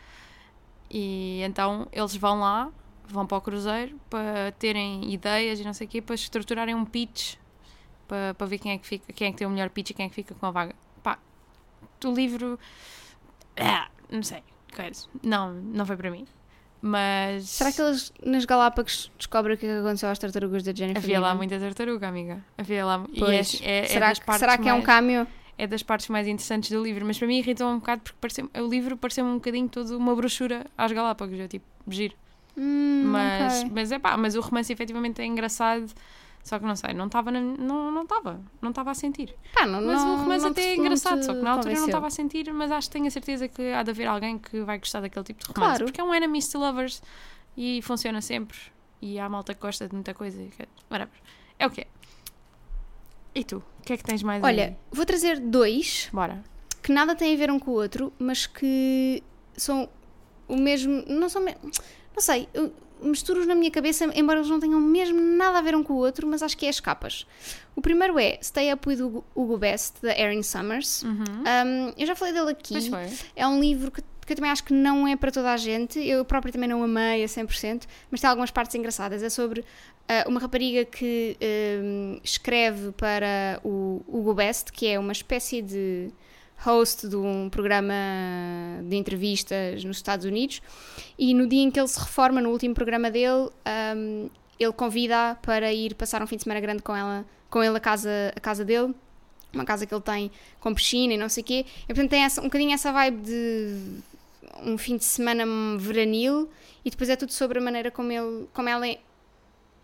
[0.90, 2.70] E então eles vão lá,
[3.08, 6.84] vão para o cruzeiro para terem ideias e não sei o quê, para estruturarem um
[6.84, 7.36] pitch
[8.06, 9.94] para, para ver quem é que fica, quem é que tem o melhor pitch e
[9.94, 10.74] quem é que fica com a vaga.
[11.02, 11.18] Pá,
[12.04, 12.58] o livro
[13.56, 14.42] ah, não sei.
[15.22, 16.26] Não, não foi para mim.
[16.82, 21.02] Mas Será que eles nas Galápagos descobrem o que é aconteceu às tartarugas da Jennifer?
[21.02, 22.42] havia lá muita tartaruga, amiga.
[22.56, 23.60] Havia lá e Pois.
[23.62, 25.26] é, é, é será das que, será que é um cameo?
[25.58, 28.48] é das partes mais interessantes do livro, mas para mim irritou um bocado porque pareceu,
[28.56, 32.14] o livro pareceu um bocadinho todo uma brochura às Galápagos, eu tipo, giro.
[32.56, 33.70] Hum, Mas, ok.
[33.74, 35.92] mas é pá, mas o romance efetivamente é engraçado,
[36.42, 39.34] só que não sei, não estava, não não estava, não estava a sentir.
[39.54, 41.86] Pá, não, Mas não, o romance até é engraçado, só que na altura eu não
[41.86, 44.60] estava a sentir, mas acho que tenho a certeza que há de haver alguém que
[44.62, 45.84] vai gostar daquele tipo de romance, Claro.
[45.84, 47.02] porque é um enemies to lovers
[47.56, 48.56] e funciona sempre
[49.02, 51.14] e há malta que gosta de muita coisa, que- whatever.
[51.58, 51.86] É o que é.
[53.34, 53.58] E tu?
[53.78, 54.76] O que é que tens mais Olha, aí?
[54.90, 56.42] vou trazer dois Bora.
[56.82, 59.22] que nada têm a ver um com o outro, mas que
[59.56, 59.88] são
[60.48, 61.04] o mesmo.
[61.06, 61.42] Não são.
[61.44, 65.74] Não sei, eu misturo-os na minha cabeça, embora eles não tenham mesmo nada a ver
[65.74, 67.26] um com o outro, mas acho que é as capas.
[67.74, 69.00] O primeiro é Stay Up with
[69.34, 71.02] Hugo, Best, da Erin Summers.
[71.04, 72.74] Um, eu já falei dele aqui.
[73.34, 75.98] É um livro que, que eu também acho que não é para toda a gente.
[75.98, 79.22] Eu própria também não amei a 100%, mas tem algumas partes engraçadas.
[79.22, 79.64] É sobre
[80.08, 81.36] ah, uma rapariga que
[81.82, 86.10] hum, escreve para o Hugo Best, que é uma espécie de
[86.60, 87.94] host de um programa
[88.84, 90.60] de entrevistas nos Estados Unidos.
[91.18, 93.50] E no dia em que ele se reforma, no último programa dele,
[93.96, 97.76] hum, ele convida para ir passar um fim de semana grande com ela, com ele
[97.76, 98.94] a casa, a casa dele
[99.52, 101.66] uma casa que ele tem com piscina e não sei o quê.
[101.84, 104.00] E portanto tem essa, um bocadinho essa vibe de
[104.64, 105.44] um fim de semana
[105.78, 106.48] veranil
[106.84, 109.00] e depois é tudo sobre a maneira como ele, como ela é-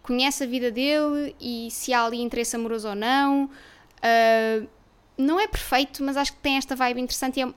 [0.03, 3.51] conhece a vida dele e se há ali interesse amoroso ou não.
[4.01, 4.65] Ah,
[5.17, 7.55] não é perfeito, mas acho que tem esta vibe interessante e é,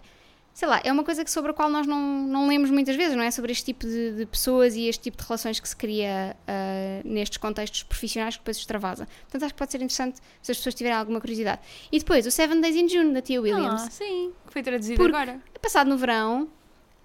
[0.54, 3.16] sei lá, é uma coisa que sobre a qual nós não, não lemos muitas vezes,
[3.16, 3.32] não é?
[3.32, 7.02] Sobre este tipo de, de pessoas e este tipo de relações que se cria ah,
[7.06, 9.08] nestes contextos profissionais que depois extravasa.
[9.22, 11.62] Portanto, acho que pode ser interessante se as pessoas tiverem alguma curiosidade.
[11.92, 13.84] E depois, o Seven Days in June, da Tia Williams.
[13.84, 15.42] Ah, sim, que foi traduzido agora.
[15.54, 16.50] É passado no verão.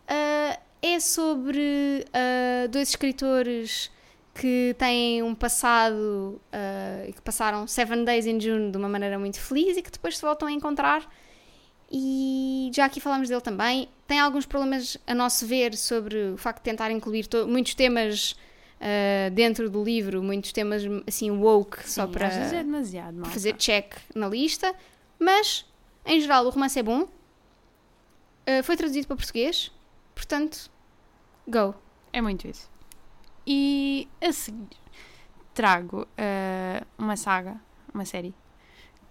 [0.08, 3.90] ah, é sobre ah, dois escritores
[4.34, 9.18] que têm um passado ah, e que passaram Seven Days in June de uma maneira
[9.18, 11.08] muito feliz e que depois se voltam a encontrar.
[11.90, 13.88] E já aqui falamos dele também.
[14.06, 18.34] Tem alguns problemas, a nosso ver, sobre o facto de tentar incluir to- muitos temas
[18.80, 23.30] ah, dentro do livro, muitos temas assim woke, só Sim, para é demasiado, para malta.
[23.30, 24.74] fazer check na lista,
[25.18, 25.64] mas
[26.04, 27.02] em geral o romance é bom.
[28.46, 29.70] Uh, foi traduzido para português,
[30.14, 30.70] portanto,
[31.48, 31.74] go.
[32.12, 32.68] É muito isso.
[33.46, 34.68] E a seguir
[35.52, 37.60] trago eh, uma saga,
[37.92, 38.34] uma série,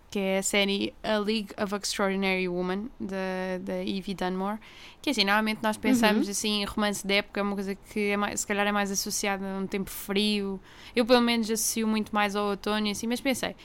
[0.10, 4.60] que é a série A League of Extraordinary Women, da, Evie Dunmore.
[5.02, 8.18] Que assim, normalmente nós pensamos assim em romance de época, é uma coisa que é
[8.18, 10.60] mais, se calhar é mais associada a um tempo frio.
[10.96, 13.56] Eu pelo menos associo muito mais ao outono e assim, mas pensei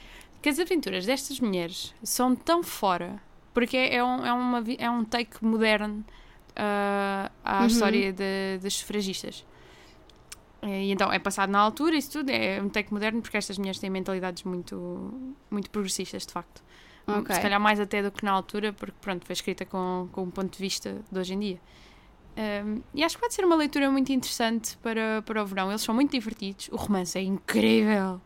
[0.41, 3.21] que as aventuras destas mulheres são tão fora,
[3.53, 6.03] porque é um, é uma, é um take moderno
[6.55, 7.67] ah, à Uhum.
[7.67, 9.45] história de- das sufragistas.
[10.61, 13.79] E então é passado na altura, isso tudo é um take moderno porque estas mulheres
[13.79, 16.61] têm mentalidades muito, muito progressistas, de facto.
[17.07, 17.33] Ok.
[17.33, 20.29] Se calhar mais até do que na altura, porque pronto, foi escrita com, com um
[20.29, 21.59] ponto de vista de hoje em dia.
[22.37, 25.69] Um, e acho que pode ser uma leitura muito interessante para, para o verão.
[25.69, 28.21] Eles são muito divertidos, o romance é incrível.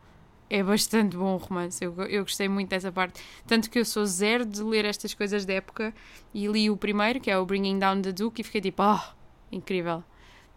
[0.50, 3.22] É bastante bom o romance, eu, eu gostei muito dessa parte.
[3.46, 5.94] Tanto que eu sou zero de ler estas coisas da época
[6.32, 9.00] e li o primeiro, que é o Bringing Down the Duke, e fiquei tipo, oh,
[9.50, 10.04] incrível.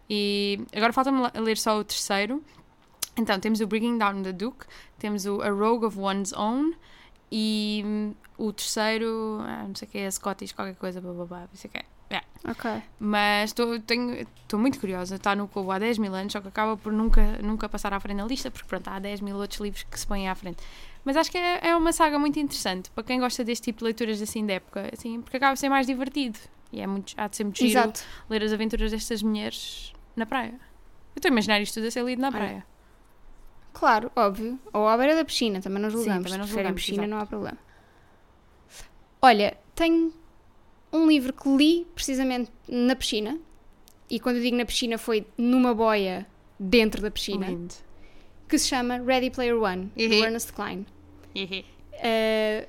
[0.09, 2.43] E agora falta-me ler só o terceiro.
[3.17, 4.65] Então, temos o Bringing Down the Duke,
[4.99, 6.73] temos o A Rogue of One's Own
[7.31, 11.25] e hum, o terceiro, ah, não sei o que é, Scottish, qualquer coisa, blá blá
[11.25, 11.85] blá, não sei o que é.
[12.45, 12.81] Ok.
[12.99, 16.93] Mas estou muito curiosa, está no Cubo há 10 mil anos, só que acaba por
[16.93, 19.99] nunca, nunca passar à frente na lista, porque pronto, há 10 mil outros livros que
[19.99, 20.63] se põem à frente.
[21.03, 23.85] Mas acho que é, é uma saga muito interessante para quem gosta deste tipo de
[23.85, 26.39] leituras assim de época, assim, porque acaba por ser mais divertido.
[26.71, 28.03] E é muito, há de ser muito giro Exato.
[28.29, 30.53] ler as aventuras destas mulheres na praia.
[31.15, 32.65] Eu estou a imaginar isto tudo a ser lido na praia.
[33.73, 34.59] Claro, óbvio.
[34.73, 36.23] Ou à beira da piscina, também não julgamos.
[36.23, 37.09] também não julgamos, piscina, exato.
[37.09, 37.57] não há problema.
[39.21, 40.13] Olha, tenho
[40.91, 43.37] um livro que li precisamente na piscina.
[44.09, 46.25] E quando eu digo na piscina foi numa boia
[46.59, 47.47] dentro da piscina.
[47.47, 47.73] Lindo.
[48.47, 50.23] Que se chama Ready Player One, do Uhum.
[50.23, 50.85] Ernest Klein.
[51.35, 52.67] Uh,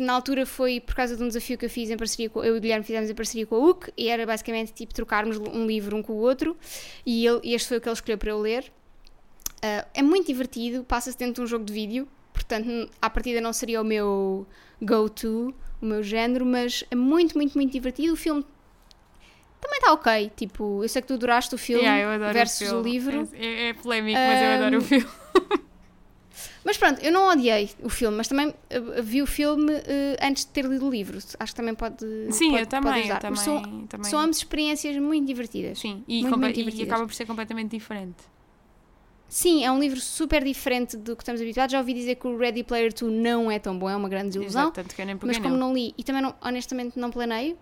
[0.00, 2.54] na altura foi por causa de um desafio que eu fiz em parceria com eu
[2.54, 5.66] e o Guilherme fizemos em parceria com a UC e era basicamente tipo trocarmos um
[5.66, 6.56] livro um com o outro
[7.04, 8.64] e, ele, e este foi o que ele escolheu para eu ler.
[9.56, 13.52] Uh, é muito divertido, passa-se dentro de um jogo de vídeo, portanto, à partida não
[13.52, 14.46] seria o meu
[14.82, 18.12] go-to, o meu género, mas é muito, muito, muito divertido.
[18.12, 18.44] O filme
[19.60, 22.84] também está ok, tipo, eu sei que tu adoraste o filme Yeah, versus o, o,
[22.84, 22.90] filme.
[22.90, 23.28] livro.
[23.32, 25.06] É, é polémico, mas eu adoro o Um, filme.
[26.64, 29.82] Mas pronto, eu não odiei o filme, mas também uh, vi o filme uh,
[30.22, 31.18] antes de ter lido o livro.
[31.38, 32.04] Acho que também pode.
[32.30, 32.92] Sim, pode, eu também.
[32.92, 34.10] pode eu também, são, também.
[34.10, 35.78] são ambas experiências muito divertidas.
[35.78, 36.88] Sim, e, muito, muito e divertidas.
[36.88, 38.16] acaba por ser completamente diferente.
[39.28, 41.72] Sim, é um livro super diferente do que estamos habituados.
[41.72, 44.28] Já ouvi dizer que o Ready Player 2 não é tão bom, é uma grande
[44.28, 44.72] desilusão.
[44.72, 47.58] Exato, que eu nem Mas como não li e também não, honestamente não planeio,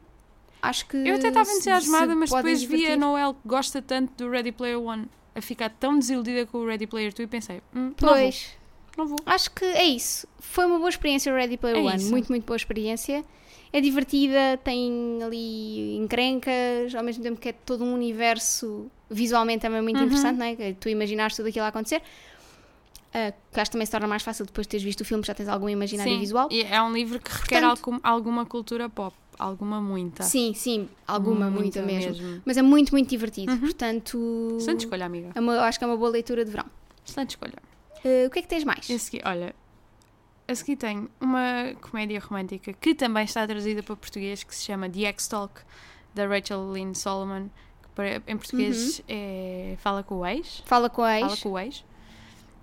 [0.60, 0.96] acho que.
[0.96, 2.98] Eu até estava entusiasmada, mas depois vi a divertir.
[2.98, 6.86] Noel que gosta tanto do Ready Player One a ficar tão desiludida com o Ready
[6.86, 8.56] Player 2 e pensei, hum, Pois.
[8.96, 9.18] Não vou.
[9.26, 10.26] Acho que é isso.
[10.38, 11.96] Foi uma boa experiência o Ready Player É One.
[11.96, 12.10] isso.
[12.10, 13.24] Muito, muito boa experiência.
[13.72, 19.82] É divertida, tem ali encrencas, ao mesmo tempo que é todo um universo visualmente também
[19.82, 20.04] muito Uhum.
[20.06, 20.54] interessante, não é?
[20.54, 22.00] Que Tu imaginaste tudo aquilo a acontecer.
[23.12, 25.22] Ah, que acho que também se torna mais fácil depois de teres visto o filme,
[25.24, 26.48] já tens algum imaginário Sim, visual.
[26.50, 30.22] e é um livro que requer Portanto- algum- alguma cultura pop, alguma muita.
[30.24, 32.10] Sim, sim, alguma, muita, Muita mesmo.
[32.22, 32.42] mesmo.
[32.44, 33.52] Mas é muito, muito divertido.
[33.52, 33.58] Uhum.
[33.58, 35.30] Portanto, Excelente escolha, amiga.
[35.34, 36.66] é uma- acho que é uma boa leitura de verão.
[37.06, 37.54] Excelente escolha.
[38.04, 38.90] Uh, o que é que tens mais?
[38.90, 39.54] A seguir, olha,
[40.46, 44.88] a seguir tenho uma comédia romântica que também está traduzida para português que se chama
[44.88, 45.62] The X-Talk,
[46.14, 47.48] da Rachel Lynn Solomon,
[47.94, 49.04] que em português Uhum.
[49.08, 50.62] é Fala com o Ex.
[50.66, 51.42] Fala com Fala ex.
[51.42, 51.84] com o Ex.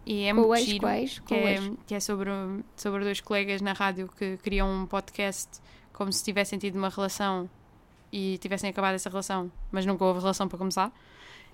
[0.06, 2.30] E é Com o muito ex, giro, ex, que o é, que é sobre,
[2.76, 5.60] sobre dois colegas na rádio que criam um podcast
[5.94, 7.50] como se tivessem tido uma relação
[8.12, 10.92] e tivessem acabado essa relação, mas nunca houve relação para começar.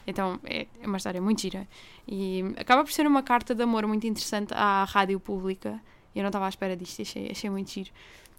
[0.08, 1.67] Então é é uma história muito gira.
[2.08, 5.82] E acaba por ser uma carta de amor muito interessante à rádio pública.
[6.15, 7.91] Eu não estava à espera disto, achei, achei muito giro.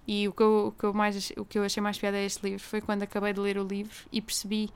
[0.07, 2.22] E o que, eu, o, que eu mais, o que eu achei mais piada a
[2.22, 4.70] este livro foi quando acabei de ler o livro e percebi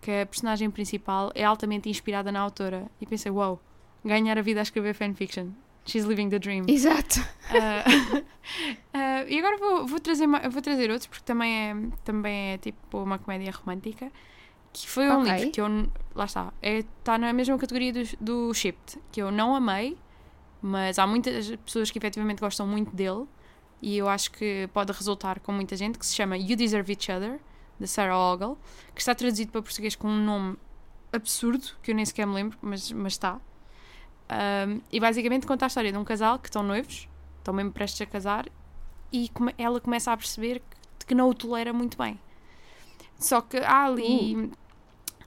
[0.00, 2.88] que a personagem principal é altamente inspirada na autora.
[3.00, 3.60] E pensei, wow,
[4.04, 5.48] ganhar a vida a escrever fanfiction.
[5.84, 6.64] She's living the dream.
[6.68, 7.20] Exato.
[7.50, 7.84] Ah,
[8.94, 13.02] ah, e agora vou, vou, trazer, vou trazer outros, porque também é, também é tipo
[13.02, 14.10] uma comédia romântica.
[14.82, 15.32] Que foi um Ok.
[15.32, 15.66] livro que eu.
[16.14, 16.52] Lá está.
[16.62, 19.96] Está na mesma categoria do, do Shipped, que eu não amei,
[20.62, 23.26] mas há muitas pessoas que efetivamente gostam muito dele.
[23.80, 27.10] E eu acho que pode resultar com muita gente, que se chama You Deserve Each
[27.12, 27.38] Other,
[27.78, 28.56] de Sarah Ogle,
[28.94, 30.56] que está traduzido para português com um nome
[31.12, 33.38] absurdo, que eu nem sequer me lembro, mas, mas está.
[34.66, 37.06] Um, e basicamente conta a história de um casal que estão noivos,
[37.38, 38.46] estão mesmo prestes a casar,
[39.12, 40.62] e come- ela começa a perceber
[40.98, 42.18] que, que não o tolera muito bem.
[43.18, 44.50] Só que há ali,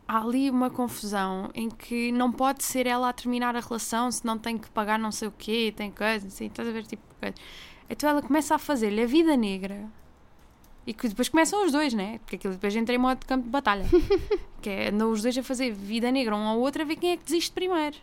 [0.09, 4.25] há ali uma confusão em que não pode ser ela a terminar a relação se
[4.25, 6.83] não tem que pagar não sei o quê, tem coisa, assim, estás a ver?
[6.87, 7.35] Tipo, coisa.
[7.87, 9.87] Então ela começa a fazer-lhe a vida negra.
[10.87, 12.17] E que depois começam os dois, né?
[12.19, 13.85] Porque aquilo depois entra em modo de campo de batalha.
[14.59, 17.11] que é, andam os dois a fazer vida negra um ao outro a ver quem
[17.11, 17.97] é que desiste primeiro.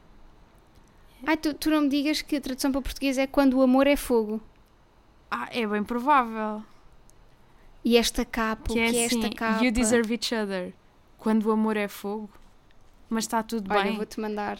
[1.26, 3.88] Ai, tu, tu não me digas que a tradução para português é quando o amor
[3.88, 4.40] é fogo.
[5.28, 6.62] Ah, é bem provável.
[7.84, 9.64] E esta capa, que o é que é assim, esta capa?
[9.64, 10.72] you deserve each other.
[11.18, 12.30] Quando o amor é fogo.
[13.08, 13.96] Mas está tudo Olha, bem.
[13.96, 14.58] vou-te mandar.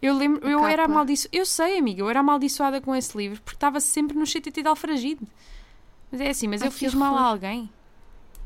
[0.00, 0.92] Eu lembro, eu era capa.
[0.94, 1.36] amaldiçoada.
[1.36, 4.68] Eu sei, amiga, eu era amaldiçoada com esse livro porque estava sempre no CTT de
[4.68, 5.26] Alfragide.
[6.12, 7.68] Mas é assim, mas Ai, eu fiz mal a alguém.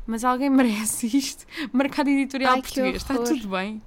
[0.07, 1.45] Mas alguém merece isto.
[1.73, 3.77] Mercado editorial Ai, português, está tudo bem.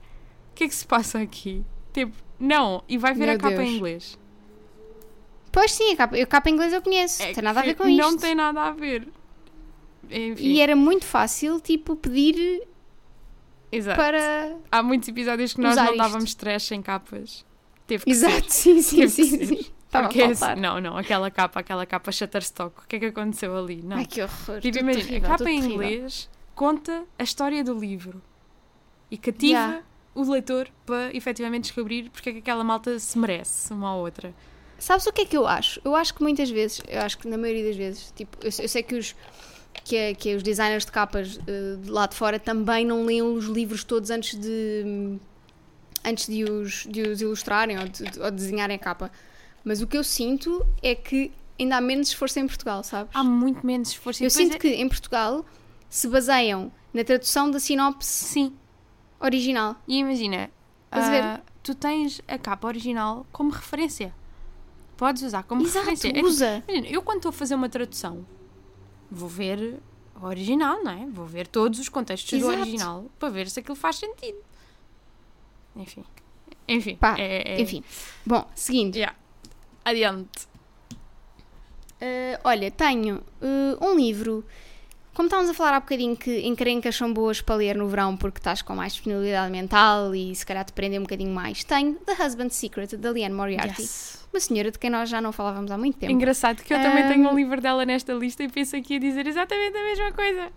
[0.52, 1.64] O que é que se passa aqui?
[1.92, 3.68] Tipo, não, e vai ver Meu a capa Deus.
[3.68, 4.18] em inglês.
[5.50, 7.22] Pois sim, a capa, a capa em inglês eu conheço.
[7.22, 8.00] É tem nada a ver com isto.
[8.00, 9.09] Não tem nada a ver.
[10.11, 12.62] Enfim, E era muito fácil, tipo, pedir
[13.76, 13.96] exato.
[13.96, 14.56] para.
[14.70, 15.96] Há muitos episódios que nós não isto.
[15.96, 17.44] dávamos trash sem capas.
[17.87, 19.24] Teve que Exato, sim, sim, sim.
[19.24, 19.46] ser.
[19.46, 19.54] sim.
[19.87, 20.56] Estava a Porque é assim, faltar.
[20.56, 23.80] não, não, aquela capa, aquela capa Shutterstock, o que é que aconteceu ali?
[23.82, 23.96] Não.
[23.98, 24.60] Ai, que horror.
[24.60, 25.70] tipo, imagina, a capa em terrível.
[25.72, 28.20] inglês conta a história do livro
[29.10, 29.82] e cativa Yeah.
[30.14, 34.34] o leitor para efetivamente descobrir porque é que aquela malta se merece uma à outra.
[34.78, 35.80] Sabes o que é que eu acho?
[35.84, 38.68] Eu acho que muitas vezes, eu acho que na maioria das vezes, tipo, eu, eu
[38.68, 39.14] sei que os,
[39.82, 43.04] que, é- que é os designers de capas eh, de lá de fora também não
[43.04, 45.18] leem os livros todos antes de
[46.04, 49.10] antes de os, de os ilustrarem ou de, ou de desenharem a capa.
[49.64, 53.10] Mas o que eu sinto é que ainda há menos esforço em Portugal, sabes?
[53.14, 54.22] Há muito menos esforço.
[54.22, 55.44] Eu sinto é- que em Portugal
[55.88, 58.52] se baseiam na tradução da sinopse Sim,
[59.18, 59.76] original.
[59.88, 60.50] e imagina,
[60.92, 64.14] ah, tu tens a capa original como referência.
[64.98, 66.08] Podes usar como Exato, referência.
[66.08, 66.62] É tipo, usa.
[66.68, 68.24] Imagina, eu quando estou a fazer uma tradução,
[69.14, 69.81] vou ver
[70.20, 71.07] o original, não é?
[71.07, 72.61] Vou ver todos os contextos do Exato.
[72.61, 74.38] original para ver se aquilo faz sentido.
[75.77, 76.05] Enfim.
[76.68, 76.96] Enfim.
[76.96, 77.83] Pá, é- é- Enfim.
[78.24, 78.96] Bom, seguindo.
[78.96, 79.16] Yeah.
[79.85, 80.46] Adiante.
[82.00, 84.44] Uh, olha, tenho uh, um livro.
[85.14, 88.38] Como estávamos a falar há bocadinho que encrencas são boas para ler no verão porque
[88.38, 92.12] estás com mais disponibilidade mental e se calhar te prender um bocadinho mais, tenho The
[92.14, 93.83] Husband's Secret, da Liane Moriarty.
[93.83, 94.27] Yes.
[94.33, 96.12] Uma senhora de quem nós já não falávamos há muito tempo.
[96.12, 97.09] Engraçado que eu também Ahm.
[97.09, 100.50] tenho um livro dela nesta lista e penso aqui a dizer exatamente a mesma coisa.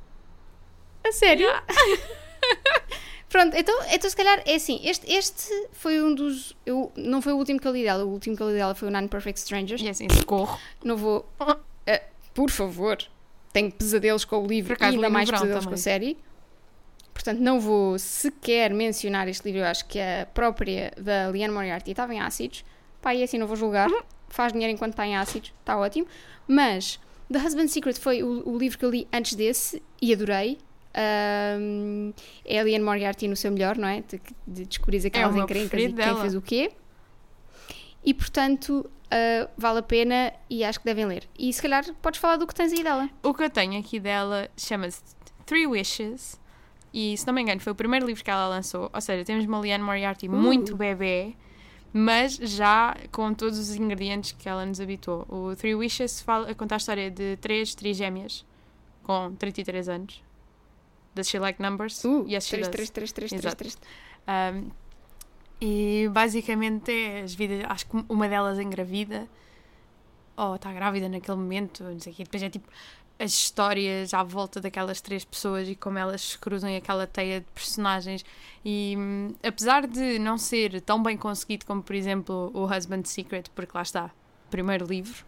[1.05, 1.47] A sério?
[3.29, 6.55] Pronto, então, então se calhar é assim, este, este foi um dos.
[6.65, 8.73] Eu, não foi o último que eu li dela, o último que eu li dela
[8.73, 9.81] foi o Nine Perfect Strangers.
[9.81, 10.57] E assim, socorro.
[10.83, 11.29] Não vou.
[11.85, 12.97] eh, por favor,
[13.57, 15.77] tenho pesadelos com o livro acaso e ainda mais pesadelos com a também.
[15.83, 16.17] série.
[17.13, 19.61] Portanto, não vou sequer mencionar este livro.
[19.61, 22.63] Eu acho que a própria da Liane Moriarty estava em ácidos.
[23.01, 23.89] Pá, e assim não vou julgar.
[24.29, 25.51] Faz dinheiro enquanto está em ácidos.
[25.59, 26.07] Está ótimo.
[26.47, 26.99] Mas
[27.31, 30.59] The Husband's Secret foi o, o livro que eu li antes desse e adorei.
[30.93, 32.11] Ahm,
[32.45, 34.01] é a Liane Moriarty no seu melhor, não é?
[34.07, 36.21] De, de descobrir aquelas É encrencas e quem dela.
[36.21, 36.71] fez o quê.
[38.03, 41.23] E portanto, ah, vale a pena e acho que devem ler.
[41.37, 43.09] E se calhar podes falar do que tens aí dela.
[43.23, 45.01] O que eu tenho aqui dela chama-se
[45.45, 46.39] Three Wishes.
[46.93, 48.89] E se não me engano, foi o primeiro livro que ela lançou.
[48.93, 51.35] Ou seja, temos uma Liane Moriarty muito bebê,
[51.93, 55.25] mas já com todos os ingredientes que ela nos habituou.
[55.29, 58.45] O Three Wishes fala, conta a história de três trigêmeas
[59.03, 60.23] com 33 anos.
[61.13, 62.03] Does she like numbers?
[62.03, 62.75] Uh, yes, she 3, does.
[62.75, 63.57] 3, 3, 3, 3, Exato.
[63.57, 63.77] 3.
[64.27, 64.71] Um,
[65.59, 69.27] e basicamente é as vidas, acho que uma delas engravida,
[70.35, 72.23] ou está grávida naquele momento, não sei o quê.
[72.23, 72.69] Depois é tipo
[73.19, 77.41] as histórias à volta daquelas três pessoas e como elas se cruzam em aquela teia
[77.41, 78.23] de personagens.
[78.63, 78.95] E
[79.43, 83.81] apesar de não ser tão bem conseguido como, por exemplo, o Husband's Secret, porque lá
[83.81, 84.11] está,
[84.51, 85.25] primeiro livro,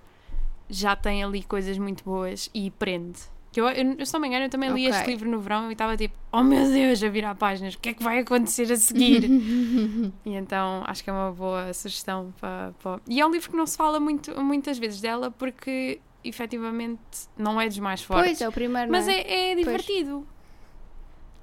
[0.69, 3.19] já tem ali coisas muito boas e prende.
[3.51, 5.73] Que eu, eu, se não me engano, eu também li este livro no verão e
[5.73, 8.75] estava tipo, oh meu Deus, a virar páginas, o que é que vai acontecer a
[8.75, 9.23] seguir?
[10.25, 13.55] E então acho que é uma boa sugestão para, para- E é um livro que
[13.57, 16.99] não se fala muito, muitas vezes dela porque efetivamente
[17.37, 18.25] não é dos mais fortes.
[18.33, 19.51] Pois, é o primeiro, Mas é, é?
[19.51, 20.27] é divertido.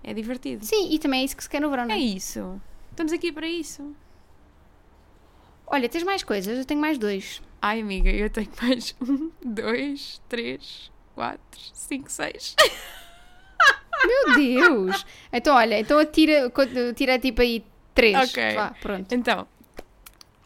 [0.05, 0.65] É divertido.
[0.65, 2.01] Sim, e também é isso que se quer no verão, não É é?
[2.01, 2.61] isso.
[2.93, 3.93] Estamos aqui para isso.
[5.67, 6.57] Olha, tens mais coisas?
[6.59, 7.43] Eu tenho mais dois.
[7.61, 12.55] Ai, amiga, eu tenho mais um, dois, três, quatro, cinco, seis.
[14.07, 15.05] Meu Deus!
[15.33, 16.53] então, olha, então atira,
[16.91, 18.31] atira tipo aí três.
[18.31, 18.55] Ok.
[18.55, 19.13] Vá, pronto.
[19.13, 19.49] Então,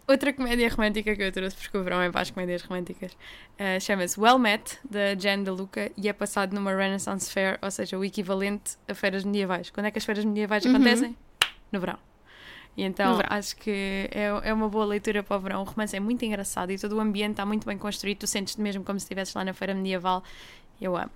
[0.08, 3.14] outra comédia romântica que eu trouxe, porque o verão é para as comédias românticas,
[3.58, 7.98] eh, chama-se Well Met, da Jen DeLuca, e é passado numa Renaissance Fair, ou seja,
[7.98, 9.68] o equivalente a feiras medievais.
[9.70, 10.70] Quando é que as feiras medievais Uhum.
[10.76, 11.16] acontecem?
[11.72, 11.98] No verão.
[12.76, 13.28] E então verão.
[13.36, 15.60] acho que é, é uma boa leitura para o verão.
[15.62, 18.18] O romance é muito engraçado e todo o ambiente está muito bem construído.
[18.18, 20.22] Tu sentes-te mesmo como se estivesses lá na feira medieval.
[20.80, 21.10] Eu amo.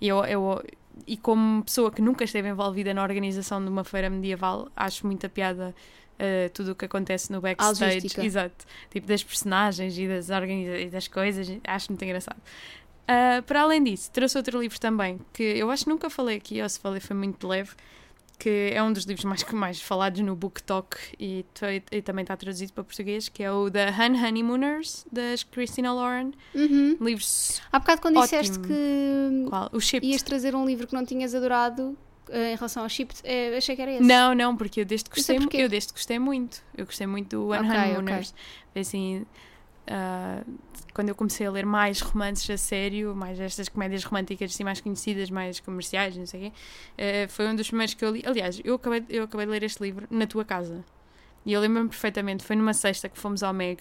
[0.00, 0.64] E, eu, eu,
[1.06, 5.28] e como pessoa que nunca esteve envolvida na organização de uma feira medieval, acho muita
[5.28, 5.74] piada
[6.20, 8.08] uh, tudo o que acontece no backstage.
[8.20, 8.64] Exato.
[8.90, 11.48] Tipo das personagens e das, organiza e das coisas.
[11.64, 12.38] Acho muito engraçado.
[12.38, 16.62] Uh, para além disso, trouxe outro livro também que eu acho que nunca falei aqui,
[16.62, 17.72] ou se falei foi muito leve,
[18.40, 21.44] que é um dos livros mais, mais falados no Book Talk e,
[21.92, 26.32] e também está traduzido para português, que é o The Hun Honeymooners, das Christina Lauren.
[26.54, 26.96] Uhum.
[26.98, 27.60] Livros.
[27.70, 28.40] Há bocado quando Ótimo.
[28.40, 29.68] disseste que Qual?
[29.72, 30.10] O Shipped.
[30.10, 31.94] ias trazer um livro que não tinhas adorado
[32.30, 34.02] eh, em relação ao chip, eh, achei que era esse.
[34.02, 36.62] Não, não, porque eu deste é gostei, eu deste gostei muito.
[36.74, 38.34] Eu gostei muito do One Ok, Honeymooners.
[38.74, 39.26] Assim,
[39.90, 40.42] ah,
[40.94, 44.80] quando eu comecei a ler mais romances a sério, mais estas comédias românticas assim mais
[44.80, 46.52] conhecidas, mais comerciais, não sei o quê,
[46.96, 48.22] eh, foi um dos primeiros que eu li.
[48.24, 50.84] Aliás, eu acabei, eu acabei de ler este livro na tua casa.
[51.44, 53.80] E eu lembro-me perfeitamente, foi numa sexta que fomos ao Meg.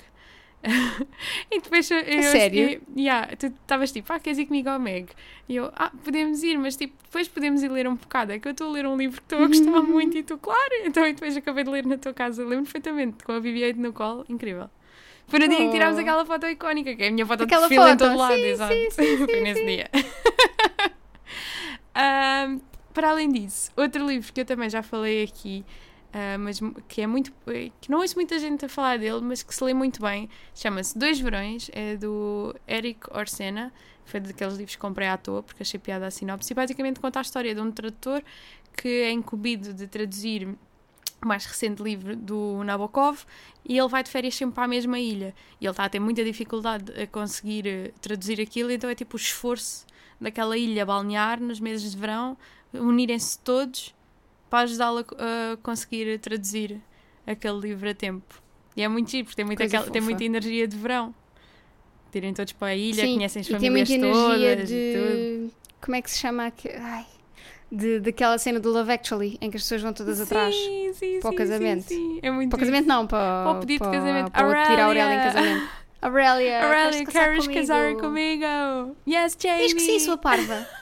[1.52, 2.70] e depois eu, eu, sério?
[2.72, 5.10] eu- yeah, tu estavas tipo, ah, queres ir comigo ao Meg?
[5.48, 8.32] E eu, ah, podemos ir, mas tipo, depois podemos ir ler um bocado.
[8.34, 10.38] É que eu estou a ler um livro que estou a gostar muito e tu,
[10.38, 10.74] claro.
[10.86, 12.44] Então e depois acabei de ler na tua casa.
[12.44, 14.70] Lembro perfeitamente, com a BB-8 no colo, incrível.
[15.30, 16.02] Foi no dia em que tirámos Oh.
[16.02, 18.46] aquela foto icónica, que é a minha foto Aquela de perfil em todo lado, sim,
[18.46, 18.74] exato.
[18.74, 19.90] sim, sim, Foi nesse dia.
[21.96, 22.60] Ahm,
[22.94, 25.66] para além disso, outro livro que eu também já falei aqui,
[26.14, 27.32] ah, mas que é muito
[27.82, 30.98] que não ouço muita gente a falar dele, mas que se lê muito bem, chama-se
[30.98, 33.72] Dois Verões, é do Eric Orsena,
[34.06, 37.20] foi daqueles livros que comprei à toa porque achei piada a sinopse, e basicamente conta
[37.20, 38.24] a história de um tradutor
[38.76, 40.48] que é incumbido de traduzir
[41.24, 43.20] o mais recente livro do Nabokov
[43.66, 46.00] e ele vai de férias sempre para a mesma ilha e ele está a ter
[46.00, 49.86] muita dificuldade a conseguir eh, traduzir aquilo, então é tipo o esforço
[50.20, 52.38] daquela ilha balnear nos meses de verão,
[52.74, 53.94] unirem-se todos
[54.50, 56.80] para ajudá-lo a, a conseguir traduzir
[57.28, 58.42] aquele livro a tempo.
[58.76, 61.14] E é muito giro, porque tem muita, aquela- tem muita energia de verão.
[62.12, 65.48] Tirem todos para a ilha, Sim, conhecem as famílias todas e tudo.
[65.48, 65.50] de.
[65.82, 66.52] Como é que se chama?
[66.82, 67.06] Ai,
[67.72, 70.54] de, daquela cena do Love Actually, em que as pessoas vão todas atrás.
[70.56, 71.82] Sim, sim, para o sim, casamento.
[71.84, 72.20] Sim, sim.
[72.22, 74.32] É muito Para o casamento, não, para, Para o pedido de para- casamento.
[74.32, 75.32] Para tirar a Aurélia em Aurélia!
[75.32, 75.70] casamento.
[76.02, 77.54] Aurélia, Aurélia, queres casar comigo?
[77.54, 78.96] casar comigo?
[79.08, 79.64] Yes, Jamie!
[79.64, 80.66] Diz que sim, sua parva.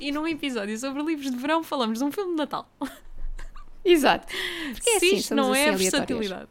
[0.00, 2.68] E num episódio sobre livros de verão falamos de um filme de Natal.
[3.84, 4.26] Exato.
[4.72, 5.90] Porque é assim, isto não é assim aleatórias.
[5.92, 6.48] versatilidade.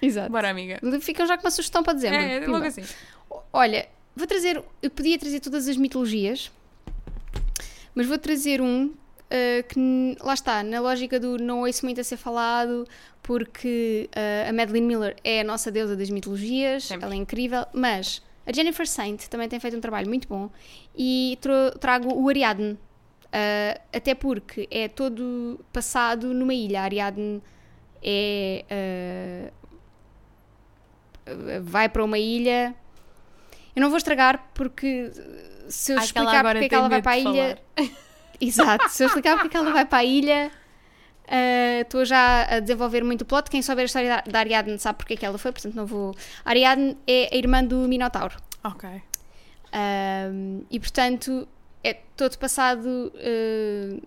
[0.00, 0.32] Exato.
[0.32, 0.80] Bora, amiga.
[1.00, 2.18] Ficam já com uma sugestão para dezembro.
[2.18, 2.82] É, é logo assim.
[3.52, 4.62] Olha, vou trazer.
[4.82, 6.50] Eu podia trazer todas as mitologias,
[7.94, 8.94] mas vou trazer um uh,
[9.68, 12.86] que, lá está, na lógica do não ouço muito a ser falado,
[13.22, 17.06] porque uh, a Madeline Miller é a nossa deusa das mitologias, Sempre.
[17.06, 20.50] ela é incrível, mas a Jennifer Saint também tem feito um trabalho muito bom
[20.96, 21.38] e
[21.80, 22.72] trago o Ariadne.
[22.72, 26.80] uh, até porque é todo passado numa ilha.
[26.80, 27.42] A Ariadne
[28.02, 29.50] é.
[31.62, 32.74] vai para uma ilha.
[33.74, 35.10] Eu não vou estragar porque
[35.68, 37.58] se eu ela explicar porque é que ela vai para a ilha.
[38.40, 40.50] Exato, se eu explicar porque é que ela vai para a ilha,
[41.28, 43.48] ah, estou já a desenvolver muito o plot.
[43.48, 46.14] Quem souber a história da, Ariadne sabe porque é que ela foi, portanto não vou.
[46.44, 48.36] A Ariadne é a irmã do Minotauro.
[48.62, 48.88] Ok.
[49.74, 51.48] Um, e portanto
[51.82, 54.02] é todo passado uh,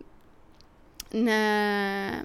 [1.12, 2.24] na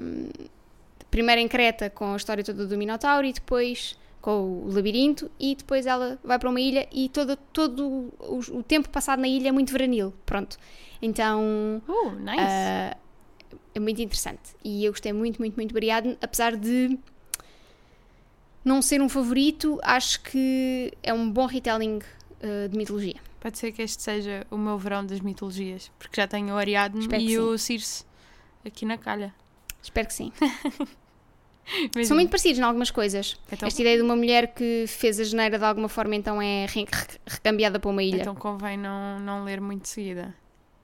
[1.10, 5.54] primeiro em Creta com a história toda do Minotauro e depois com o labirinto e
[5.54, 9.48] depois ela vai para uma ilha e todo, todo o, o tempo passado na ilha
[9.48, 10.12] é muito veranil.
[10.26, 10.58] Pronto.
[11.00, 11.82] Então.
[11.88, 12.42] Uh, nice.
[12.42, 12.98] Uh,
[13.74, 14.54] é muito interessante.
[14.62, 16.98] E eu gostei muito, muito, muito variado, apesar de
[18.64, 23.16] não ser um favorito, acho que é um bom retelling uh, de mitologia.
[23.40, 27.00] Pode ser que este seja o meu verão das mitologias, porque já tenho o Ariadne
[27.00, 28.04] Espero e o Circe
[28.64, 29.34] aqui na calha.
[29.82, 30.30] Espero que sim.
[32.04, 33.36] São muito parecidos em algumas coisas.
[33.50, 36.66] Então, Esta ideia de uma mulher que fez a geneira de alguma forma então é
[37.26, 38.20] recambiada para uma ilha.
[38.20, 40.34] Então convém não, não ler muito de seguida.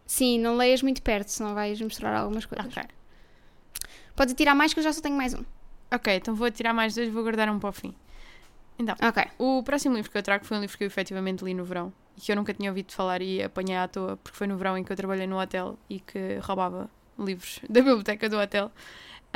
[0.07, 2.67] Sim, não leias muito perto, senão vais mostrar algumas coisas.
[2.67, 2.83] Ok.
[4.15, 5.45] Podes tirar mais que eu já só tenho mais um.
[5.93, 7.95] Ok, então vou tirar mais dois e vou guardar um para o fim.
[8.79, 9.25] Então, okay.
[9.39, 11.93] o próximo livro que eu trago foi um livro que eu efetivamente li no verão
[12.17, 14.77] e que eu nunca tinha ouvido falar e apanhei à toa, porque foi no verão
[14.77, 18.71] em que eu trabalhei no hotel e que roubava livros da biblioteca do hotel.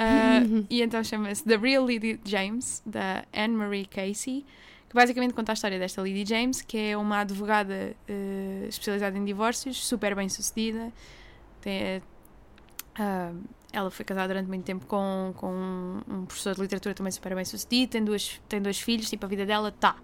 [0.01, 4.47] Uh, e então chama-se The Real Lady James, da Anne-Marie Casey,
[4.89, 9.25] que basicamente conta a história desta Lady James, que é uma advogada uh, especializada em
[9.25, 10.91] divórcios, super bem sucedida.
[11.61, 13.39] Tem, uh,
[13.73, 17.45] ela foi casada durante muito tempo com, com um professor de literatura também super bem
[17.45, 19.97] sucedido, tem, duas, tem dois filhos, tipo, a vida dela tá.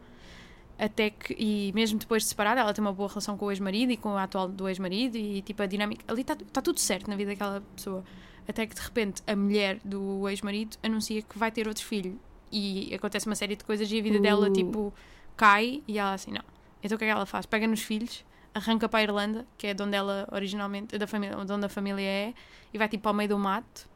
[0.79, 3.93] Até que, e mesmo depois de separada, ela tem uma boa relação com o ex-marido
[3.93, 6.05] e com o atual do ex-marido, e tipo, a dinâmica.
[6.07, 8.05] Ali está tá tudo certo na vida daquela pessoa.
[8.49, 12.19] Até que de repente a mulher do ex-marido anuncia que vai ter outro filho.
[12.51, 14.23] E acontece uma série de coisas e a vida uh.
[14.23, 14.95] dela, tipo,
[15.37, 16.45] cai, e ela assim, não.
[16.83, 17.45] Então o que é que ela faz?
[17.47, 18.25] Pega nos filhos
[18.57, 21.69] arranca para a Irlanda, que é de onde ela originalmente, da família, de onde a
[21.69, 22.35] família é,
[22.73, 23.87] e vai tipo ao meio do mato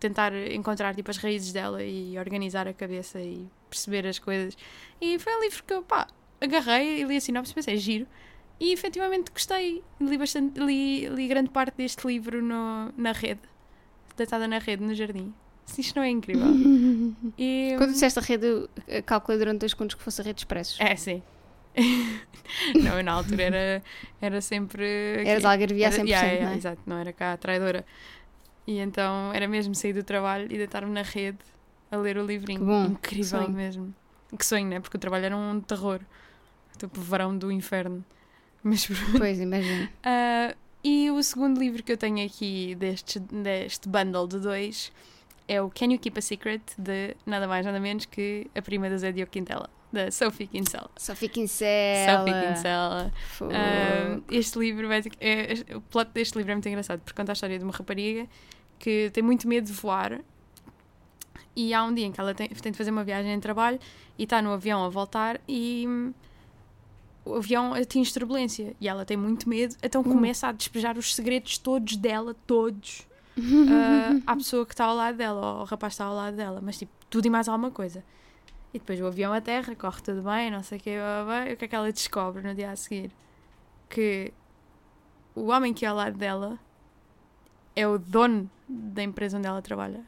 [0.00, 4.56] tentar encontrar tipo as raízes dela e organizar a cabeça e perceber as coisas.
[5.00, 6.08] E foi um livro que eu, pá,
[6.40, 8.06] agarrei e li a sinopse, pensei, é giro.
[8.60, 9.84] E efetivamente gostei.
[10.00, 13.40] Li, bastante, li, li grande parte deste livro no, na rede,
[14.18, 15.32] deitada na rede, no jardim.
[15.76, 16.46] Isto não é incrível.
[17.38, 18.68] e, Quando disseste a rede,
[19.04, 20.78] calculei durante dois segundos que fosse a rede expressos.
[20.80, 21.22] É, sim.
[22.82, 23.82] não, na altura era,
[24.20, 24.84] era sempre.
[25.24, 26.56] Eras algarvia a 100%, yeah, yeah, não é?
[26.56, 27.84] Exato, não era cá a traidora.
[28.66, 31.38] E então era mesmo sair do trabalho e deitar-me na rede
[31.90, 32.64] a ler o livrinho.
[32.64, 33.94] Bom, Incrível que mesmo.
[34.36, 34.80] Que sonho, né?
[34.80, 36.00] Porque o trabalho era um terror.
[36.76, 38.04] Tipo, verão do inferno.
[38.62, 39.88] Mas Pois, imagino.
[40.04, 44.92] Uh, e o segundo livro que eu tenho aqui deste, deste bundle de dois
[45.46, 48.88] é o Can You Keep a Secret, de nada mais nada menos que a prima
[48.90, 50.90] da Zé Diogo Quintela da Sophie Kinsella.
[50.96, 52.18] Sophie Kinsella.
[52.18, 53.12] Sophie Kinsella.
[53.40, 57.58] Uh, este livro, é, o plot deste livro é muito engraçado porque conta a história
[57.58, 58.26] de uma rapariga
[58.78, 60.20] que tem muito medo de voar
[61.56, 63.80] e há um dia em que ela tem, tem de fazer uma viagem em trabalho
[64.16, 66.12] e está no avião a voltar e hum,
[67.28, 70.04] o avião atinge turbulência e ela tem muito medo, então hum.
[70.04, 73.06] começa a despejar os segredos todos dela, todos,
[73.36, 76.36] uh, à pessoa que está ao lado dela, ou ao rapaz que está ao lado
[76.36, 78.02] dela, mas tipo, tudo e mais alguma coisa.
[78.72, 81.64] E depois o avião a terra, corre tudo bem, não sei o que, o que
[81.64, 83.10] é que ela descobre no dia a seguir?
[83.88, 84.32] Que
[85.34, 86.58] o homem que é ao lado dela
[87.74, 90.04] é o dono da empresa onde ela trabalha.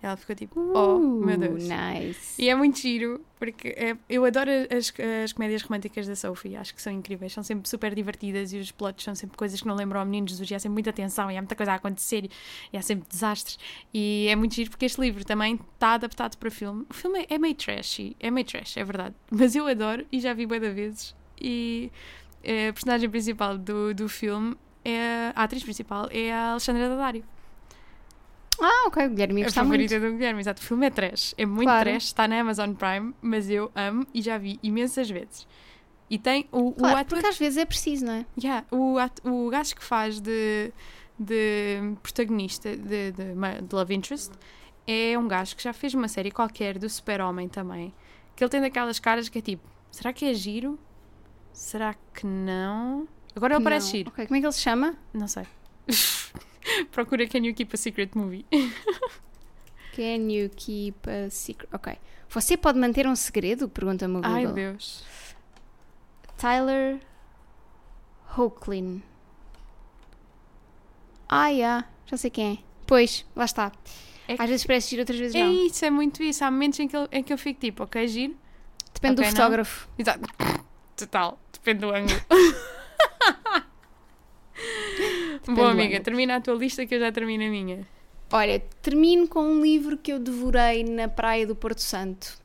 [0.00, 1.64] Ela ficou tipo, oh uh, meu Deus.
[1.64, 2.40] Nice.
[2.40, 4.92] E é muito giro, porque é, eu adoro as,
[5.24, 8.70] as comédias românticas da Sophie, acho que são incríveis, são sempre super divertidas e os
[8.70, 11.30] plots são sempre coisas que não lembram ao menino Jesus, e há sempre muita tensão
[11.30, 12.30] e há muita coisa a acontecer e,
[12.72, 13.58] e há sempre desastres.
[13.92, 16.86] E é muito giro porque este livro também está adaptado para filme.
[16.88, 20.20] O filme é, é meio trashy, é meio trash, é verdade, mas eu adoro e
[20.20, 21.14] já vi muitas vezes.
[21.40, 21.90] E
[22.42, 27.24] a personagem principal do, do filme, é, a atriz principal, é a Alexandra Daddario.
[28.60, 30.12] Ah, ok, o Guilherme A favorita muito.
[30.12, 30.62] do Guilherme, exato.
[30.62, 31.34] O filme é trash.
[31.38, 31.88] É muito claro.
[31.88, 35.46] trash, está na Amazon Prime, mas eu amo e já vi imensas vezes.
[36.10, 37.18] E tem o, claro, o ator.
[37.18, 38.26] Porque às vezes é preciso, não é?
[38.42, 39.20] Yeah, o, at...
[39.24, 40.72] o gajo que faz de,
[41.18, 44.32] de protagonista de, de, de Love Interest
[44.86, 47.92] é um gajo que já fez uma série qualquer do Super-Homem também.
[48.34, 50.78] Que ele tem daquelas caras que é tipo: será que é giro?
[51.52, 53.06] Será que não?
[53.36, 54.10] Agora ele parece giro.
[54.10, 54.26] Okay.
[54.26, 54.96] Como é que ele se chama?
[55.12, 55.44] Não sei.
[56.90, 58.46] Procura Can You Keep a Secret Movie.
[59.98, 61.68] Can you keep a secret?
[61.72, 61.98] Ok.
[62.28, 63.68] Você pode manter um segredo?
[63.68, 64.32] Pergunta-me o Google.
[64.32, 65.02] Ai, Deus.
[66.36, 67.00] Tyler
[68.36, 69.02] Hoechlin.
[71.28, 71.88] Ah, yeah.
[72.06, 72.58] já sei quem é.
[72.86, 73.72] Pois, lá está.
[74.28, 75.46] É Às vezes parece giro, outras vezes é não.
[75.46, 76.44] É isso, é muito isso.
[76.44, 78.36] Há momentos em que eu, em que eu fico tipo, ok, giro.
[78.94, 79.88] Depende okay, do fotógrafo.
[79.88, 79.94] Não.
[79.98, 80.20] Exato.
[80.96, 81.38] Total.
[81.52, 82.20] Depende do ângulo.
[85.48, 87.86] Bom, amiga, termina a tua lista que eu já termino a minha.
[88.30, 92.38] Olha, termino com um livro que eu devorei na praia do Porto Santo.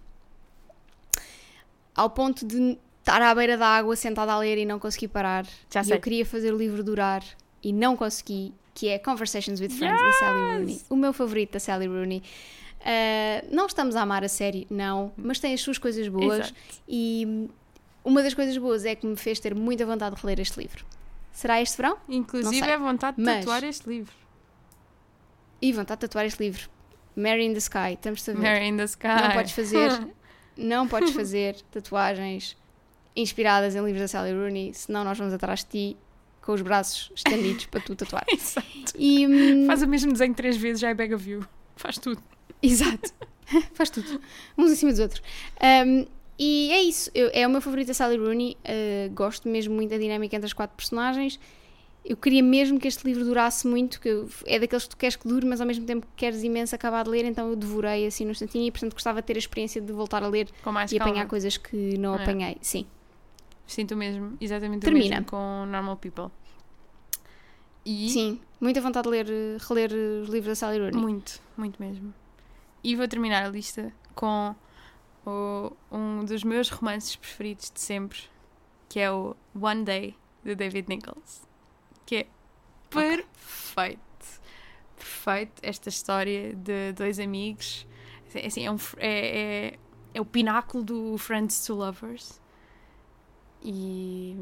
[1.93, 5.45] Ao ponto de estar à beira da água sentada a ler e não conseguir parar.
[5.69, 5.97] Já e sei.
[5.97, 7.21] eu queria fazer o livro durar
[7.61, 10.13] e não consegui, que é Conversations with Friends yes!
[10.13, 10.81] da Sally Rooney.
[10.89, 12.23] O meu favorito da Sally Rooney.
[12.79, 16.53] Uh, não estamos a amar a série, não, mas tem as suas coisas boas Exato.
[16.87, 17.49] e
[18.03, 20.85] uma das coisas boas é que me fez ter muita vontade de reler este livro.
[21.33, 21.97] Será este verão?
[22.07, 24.13] Inclusive é vontade de Mas- tatuar este livro.
[25.61, 26.69] E vontade de tatuar este livro.
[27.15, 28.39] Mary in the Sky, estamos a ver.
[28.39, 29.07] Mary in the Sky.
[29.07, 30.07] Não podes fazer,
[30.57, 32.55] não podes fazer tatuagens
[33.15, 35.97] inspiradas em livros da Sally Rooney, senão nós vamos atrás de ti
[36.41, 38.25] com os braços estendidos para tu tatuar.
[38.31, 38.93] Exato.
[38.97, 41.45] E, hum, Faz o mesmo desenho três vezes, já é bag of you.
[41.75, 42.21] Faz tudo.
[42.61, 43.11] Exato.
[43.73, 44.19] Faz tudo.
[44.57, 45.21] Uns em cima dos outros.
[45.85, 46.05] Um,
[46.69, 47.09] e é isso.
[47.13, 48.57] Eu- é o meu favorito a Sally Rooney.
[48.63, 51.39] Uh, gosto mesmo muito da dinâmica entre as quatro personagens.
[52.05, 55.15] Eu queria mesmo que este livro durasse muito, que eu- é daqueles que tu queres
[55.15, 58.25] que dure, mas ao mesmo tempo queres imenso acabar de ler, então eu devorei assim
[58.25, 60.83] no instantinho e portanto gostava de ter a experiência de voltar a ler e calma.
[60.83, 62.21] apanhar coisas que não É.
[62.23, 62.57] apanhei.
[62.61, 62.85] Sim.
[63.65, 65.05] Sinto mesmo, exatamente Termina.
[65.05, 66.27] o mesmo com Normal People.
[67.85, 68.39] E Sim.
[68.59, 69.25] Muita vontade de ler,
[69.69, 69.91] reler
[70.23, 70.99] os livros da Sally Rooney.
[70.99, 72.13] muito, muito mesmo.
[72.83, 74.53] E vou terminar a lista com
[75.25, 78.19] o- um dos meus romances preferidos de sempre,
[78.89, 81.41] que é o One Day, de David Nichols.
[82.05, 82.27] Que é
[82.89, 84.01] perfeito.
[84.95, 87.85] Perfeito esta história de dois amigos.
[88.33, 89.37] É, assim, é, um é,
[89.69, 89.79] é,
[90.13, 92.41] é o pináculo do Friends to Lovers.
[93.61, 94.35] E,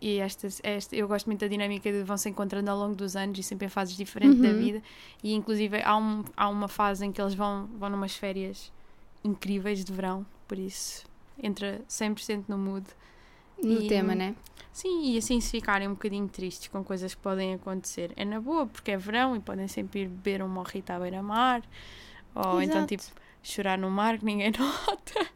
[0.00, 3.16] e estas, esta, eu gosto muito da dinâmica de vão se encontrando ao longo dos
[3.16, 4.56] anos e sempre em fases diferentes da Uhum.
[4.58, 4.82] vida.
[5.22, 8.72] E inclusive há, um, há uma fase em que eles vão, vão numas férias
[9.24, 11.04] incríveis de verão, por isso
[11.42, 12.86] entra 100% no mood.
[13.62, 14.34] No E- tema, né?
[14.72, 18.12] Sim, e assim se ficarem um bocadinho tristes com coisas que podem acontecer.
[18.14, 21.62] É na boa, porque é verão e podem sempre ir beber um morrito à beira-mar.
[22.34, 22.86] Ou então, Exato.
[22.86, 23.02] tipo,
[23.42, 25.26] chorar no mar que ninguém nota.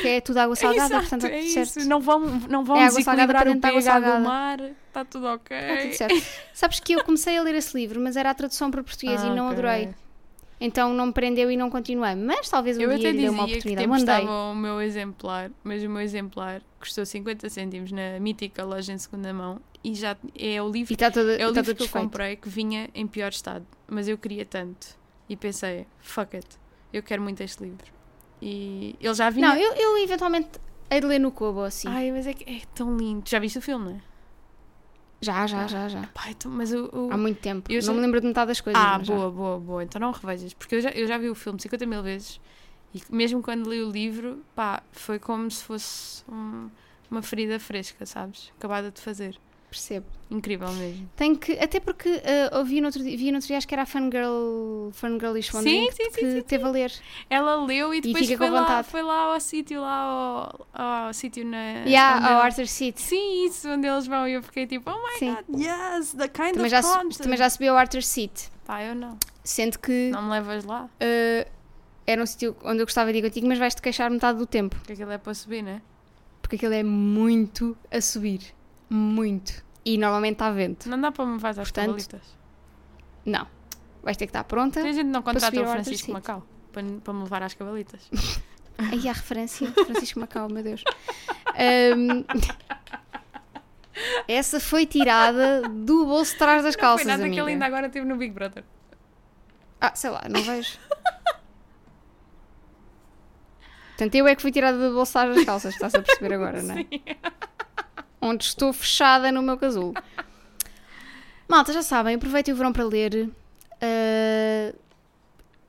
[0.00, 1.80] Que é tudo água salgada, Exato, portanto é está tudo certo.
[1.80, 1.88] isso.
[1.88, 4.60] Não vão, não vão É água salgada o água pH do mar.
[4.60, 5.56] Está tudo ok.
[5.56, 6.26] Está tudo certo.
[6.54, 9.26] Sabes que eu comecei a ler esse livro, mas era a tradução para português e
[9.26, 9.58] Ah, não ok.
[9.58, 9.94] adorei.
[10.60, 12.14] Então não me prendeu e não continuei.
[12.14, 13.76] Mas talvez um Eu dia até lhe dê uma oportunidade.
[13.86, 14.14] tempo Mandei.
[14.16, 18.98] estava o meu exemplar, mas o meu exemplar custou 50 cêntimos na mítica loja em
[18.98, 21.88] segunda mão e já é o livro está todo, É o está livro que eu
[21.88, 24.98] comprei que vinha em pior estado, mas eu queria tanto.
[25.28, 26.48] E pensei, fuck it,
[26.92, 27.86] eu quero muito este livro.
[28.42, 29.48] E ele já vinha.
[29.48, 30.48] Não, eu, eu eventualmente
[30.90, 31.86] hei de ler no Kobo assim.
[31.88, 33.28] Ai, mas é que é tão lindo.
[33.28, 34.00] Já viste o filme, não é?
[35.20, 36.02] Já, já, já, já.
[36.14, 36.84] Pai, então, mas o.
[36.92, 37.70] o- Há muito tempo.
[37.70, 38.80] Eu não já- me lembro de metade das coisas.
[38.80, 39.14] Ah, mas já.
[39.14, 39.82] boa, boa, boa.
[39.84, 40.54] Então não revejas.
[40.54, 42.40] Porque eu já, eu já vi o filme 50 mil vezes
[42.94, 46.70] e mesmo quando li o livro, pá, foi como se fosse um-
[47.10, 48.52] uma ferida fresca, sabes?
[48.58, 49.36] Acabada de fazer.
[49.70, 50.06] Percebo.
[50.30, 51.08] Incrível mesmo.
[51.16, 51.52] Tenho que.
[51.58, 53.86] Até porque ah, ouvi no outro dia, vi no outro dia, acho que era a
[53.86, 56.92] Fangirl, Fangirlish One Sim, sim, sim, que sim, teve a ler.
[57.30, 61.44] Ela leu e depois fica foi, lá, foi lá ao sítio, lá ao, ao sítio
[61.46, 61.80] na.
[61.86, 63.00] E onde ao Arthur Seat.
[63.00, 64.26] Sim, isso, onde eles vão.
[64.28, 65.34] E eu fiquei tipo, oh my Sim.
[65.34, 67.18] god, yes, the kind Também of já, su- content.
[67.22, 68.50] também já subiu ao Arthur Seat.
[68.66, 69.16] Pá, eu não.
[69.44, 71.46] Sendo que Não me levas lá, ah,
[72.06, 74.76] era um sítio onde eu gostava de ir contigo, mas vais-te queixar metade do tempo.
[74.76, 75.80] porque aquilo é para subir, né?
[76.42, 78.40] Porque aquilo é muito a subir.
[78.90, 79.64] Muito.
[79.84, 80.88] E normalmente está vento.
[80.88, 82.22] Não dá para me levar às Portanto, cabalitas.
[83.24, 83.46] Não.
[84.02, 84.80] Vais ter que estar pronta.
[84.82, 86.12] Tem gente que não contrata o Francisco.
[86.12, 88.08] Macau para, para me levar às cabalitas.
[88.78, 89.70] Aí há referência.
[89.72, 90.84] Francisco Macau, meu Deus.
[91.48, 92.24] Ahm,
[94.28, 97.42] essa foi tirada do bolso de trás das não calças, foi nada que amiga.
[97.42, 98.64] ele ainda agora teve no Big Brother.
[99.80, 100.78] Ah, sei lá, não vejo.
[103.88, 106.34] Portanto, eu é que fui tirada do bolso de trás das calças, estás a perceber
[106.34, 106.86] agora, não é?
[108.28, 109.94] Onde estou fechada no meu casulo.
[111.48, 113.30] Malta, já sabem, aproveitem o verão para ler.
[113.80, 114.74] Ah,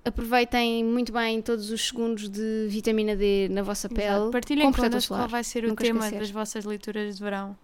[0.03, 3.95] aproveitem muito bem todos os segundos de vitamina D na vossa Exato.
[3.95, 4.32] pele.
[4.32, 6.20] Partilhem com protetor connosco qual vai ser o Nunca tema esquecer.
[6.20, 7.57] das vossas leituras de verão.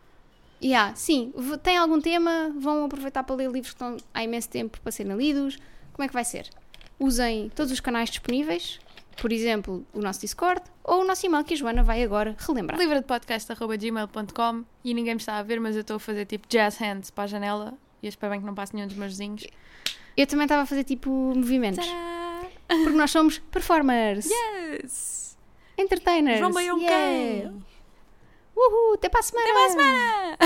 [0.63, 2.51] Yeah, sim, tem algum tema?
[2.57, 5.57] Vão aproveitar para ler livros que estão há imenso tempo para serem lidos?
[5.91, 6.49] Como é que vai ser?
[6.97, 8.79] Usem todos os canais disponíveis,
[9.22, 12.80] por exemplo, o nosso Discord ou o nosso e-mail que a Joana vai agora relembrar.
[12.80, 16.47] Livro de podcast.gmail.com e ninguém me está a ver, mas eu estou a fazer tipo
[16.47, 19.11] jazz hands para a janela e eu espero bem que não passe nenhum dos meus
[19.13, 19.45] vizinhos.
[20.18, 22.47] Eu também estava a fazer tipo movimentos, Tadá!
[22.68, 25.38] porque nós somos performers, Yes!
[25.78, 26.39] entertainers.
[26.39, 27.51] João Baião yeah.
[28.55, 29.47] Uhul, até para a semana!
[29.49, 30.38] Até para a semana!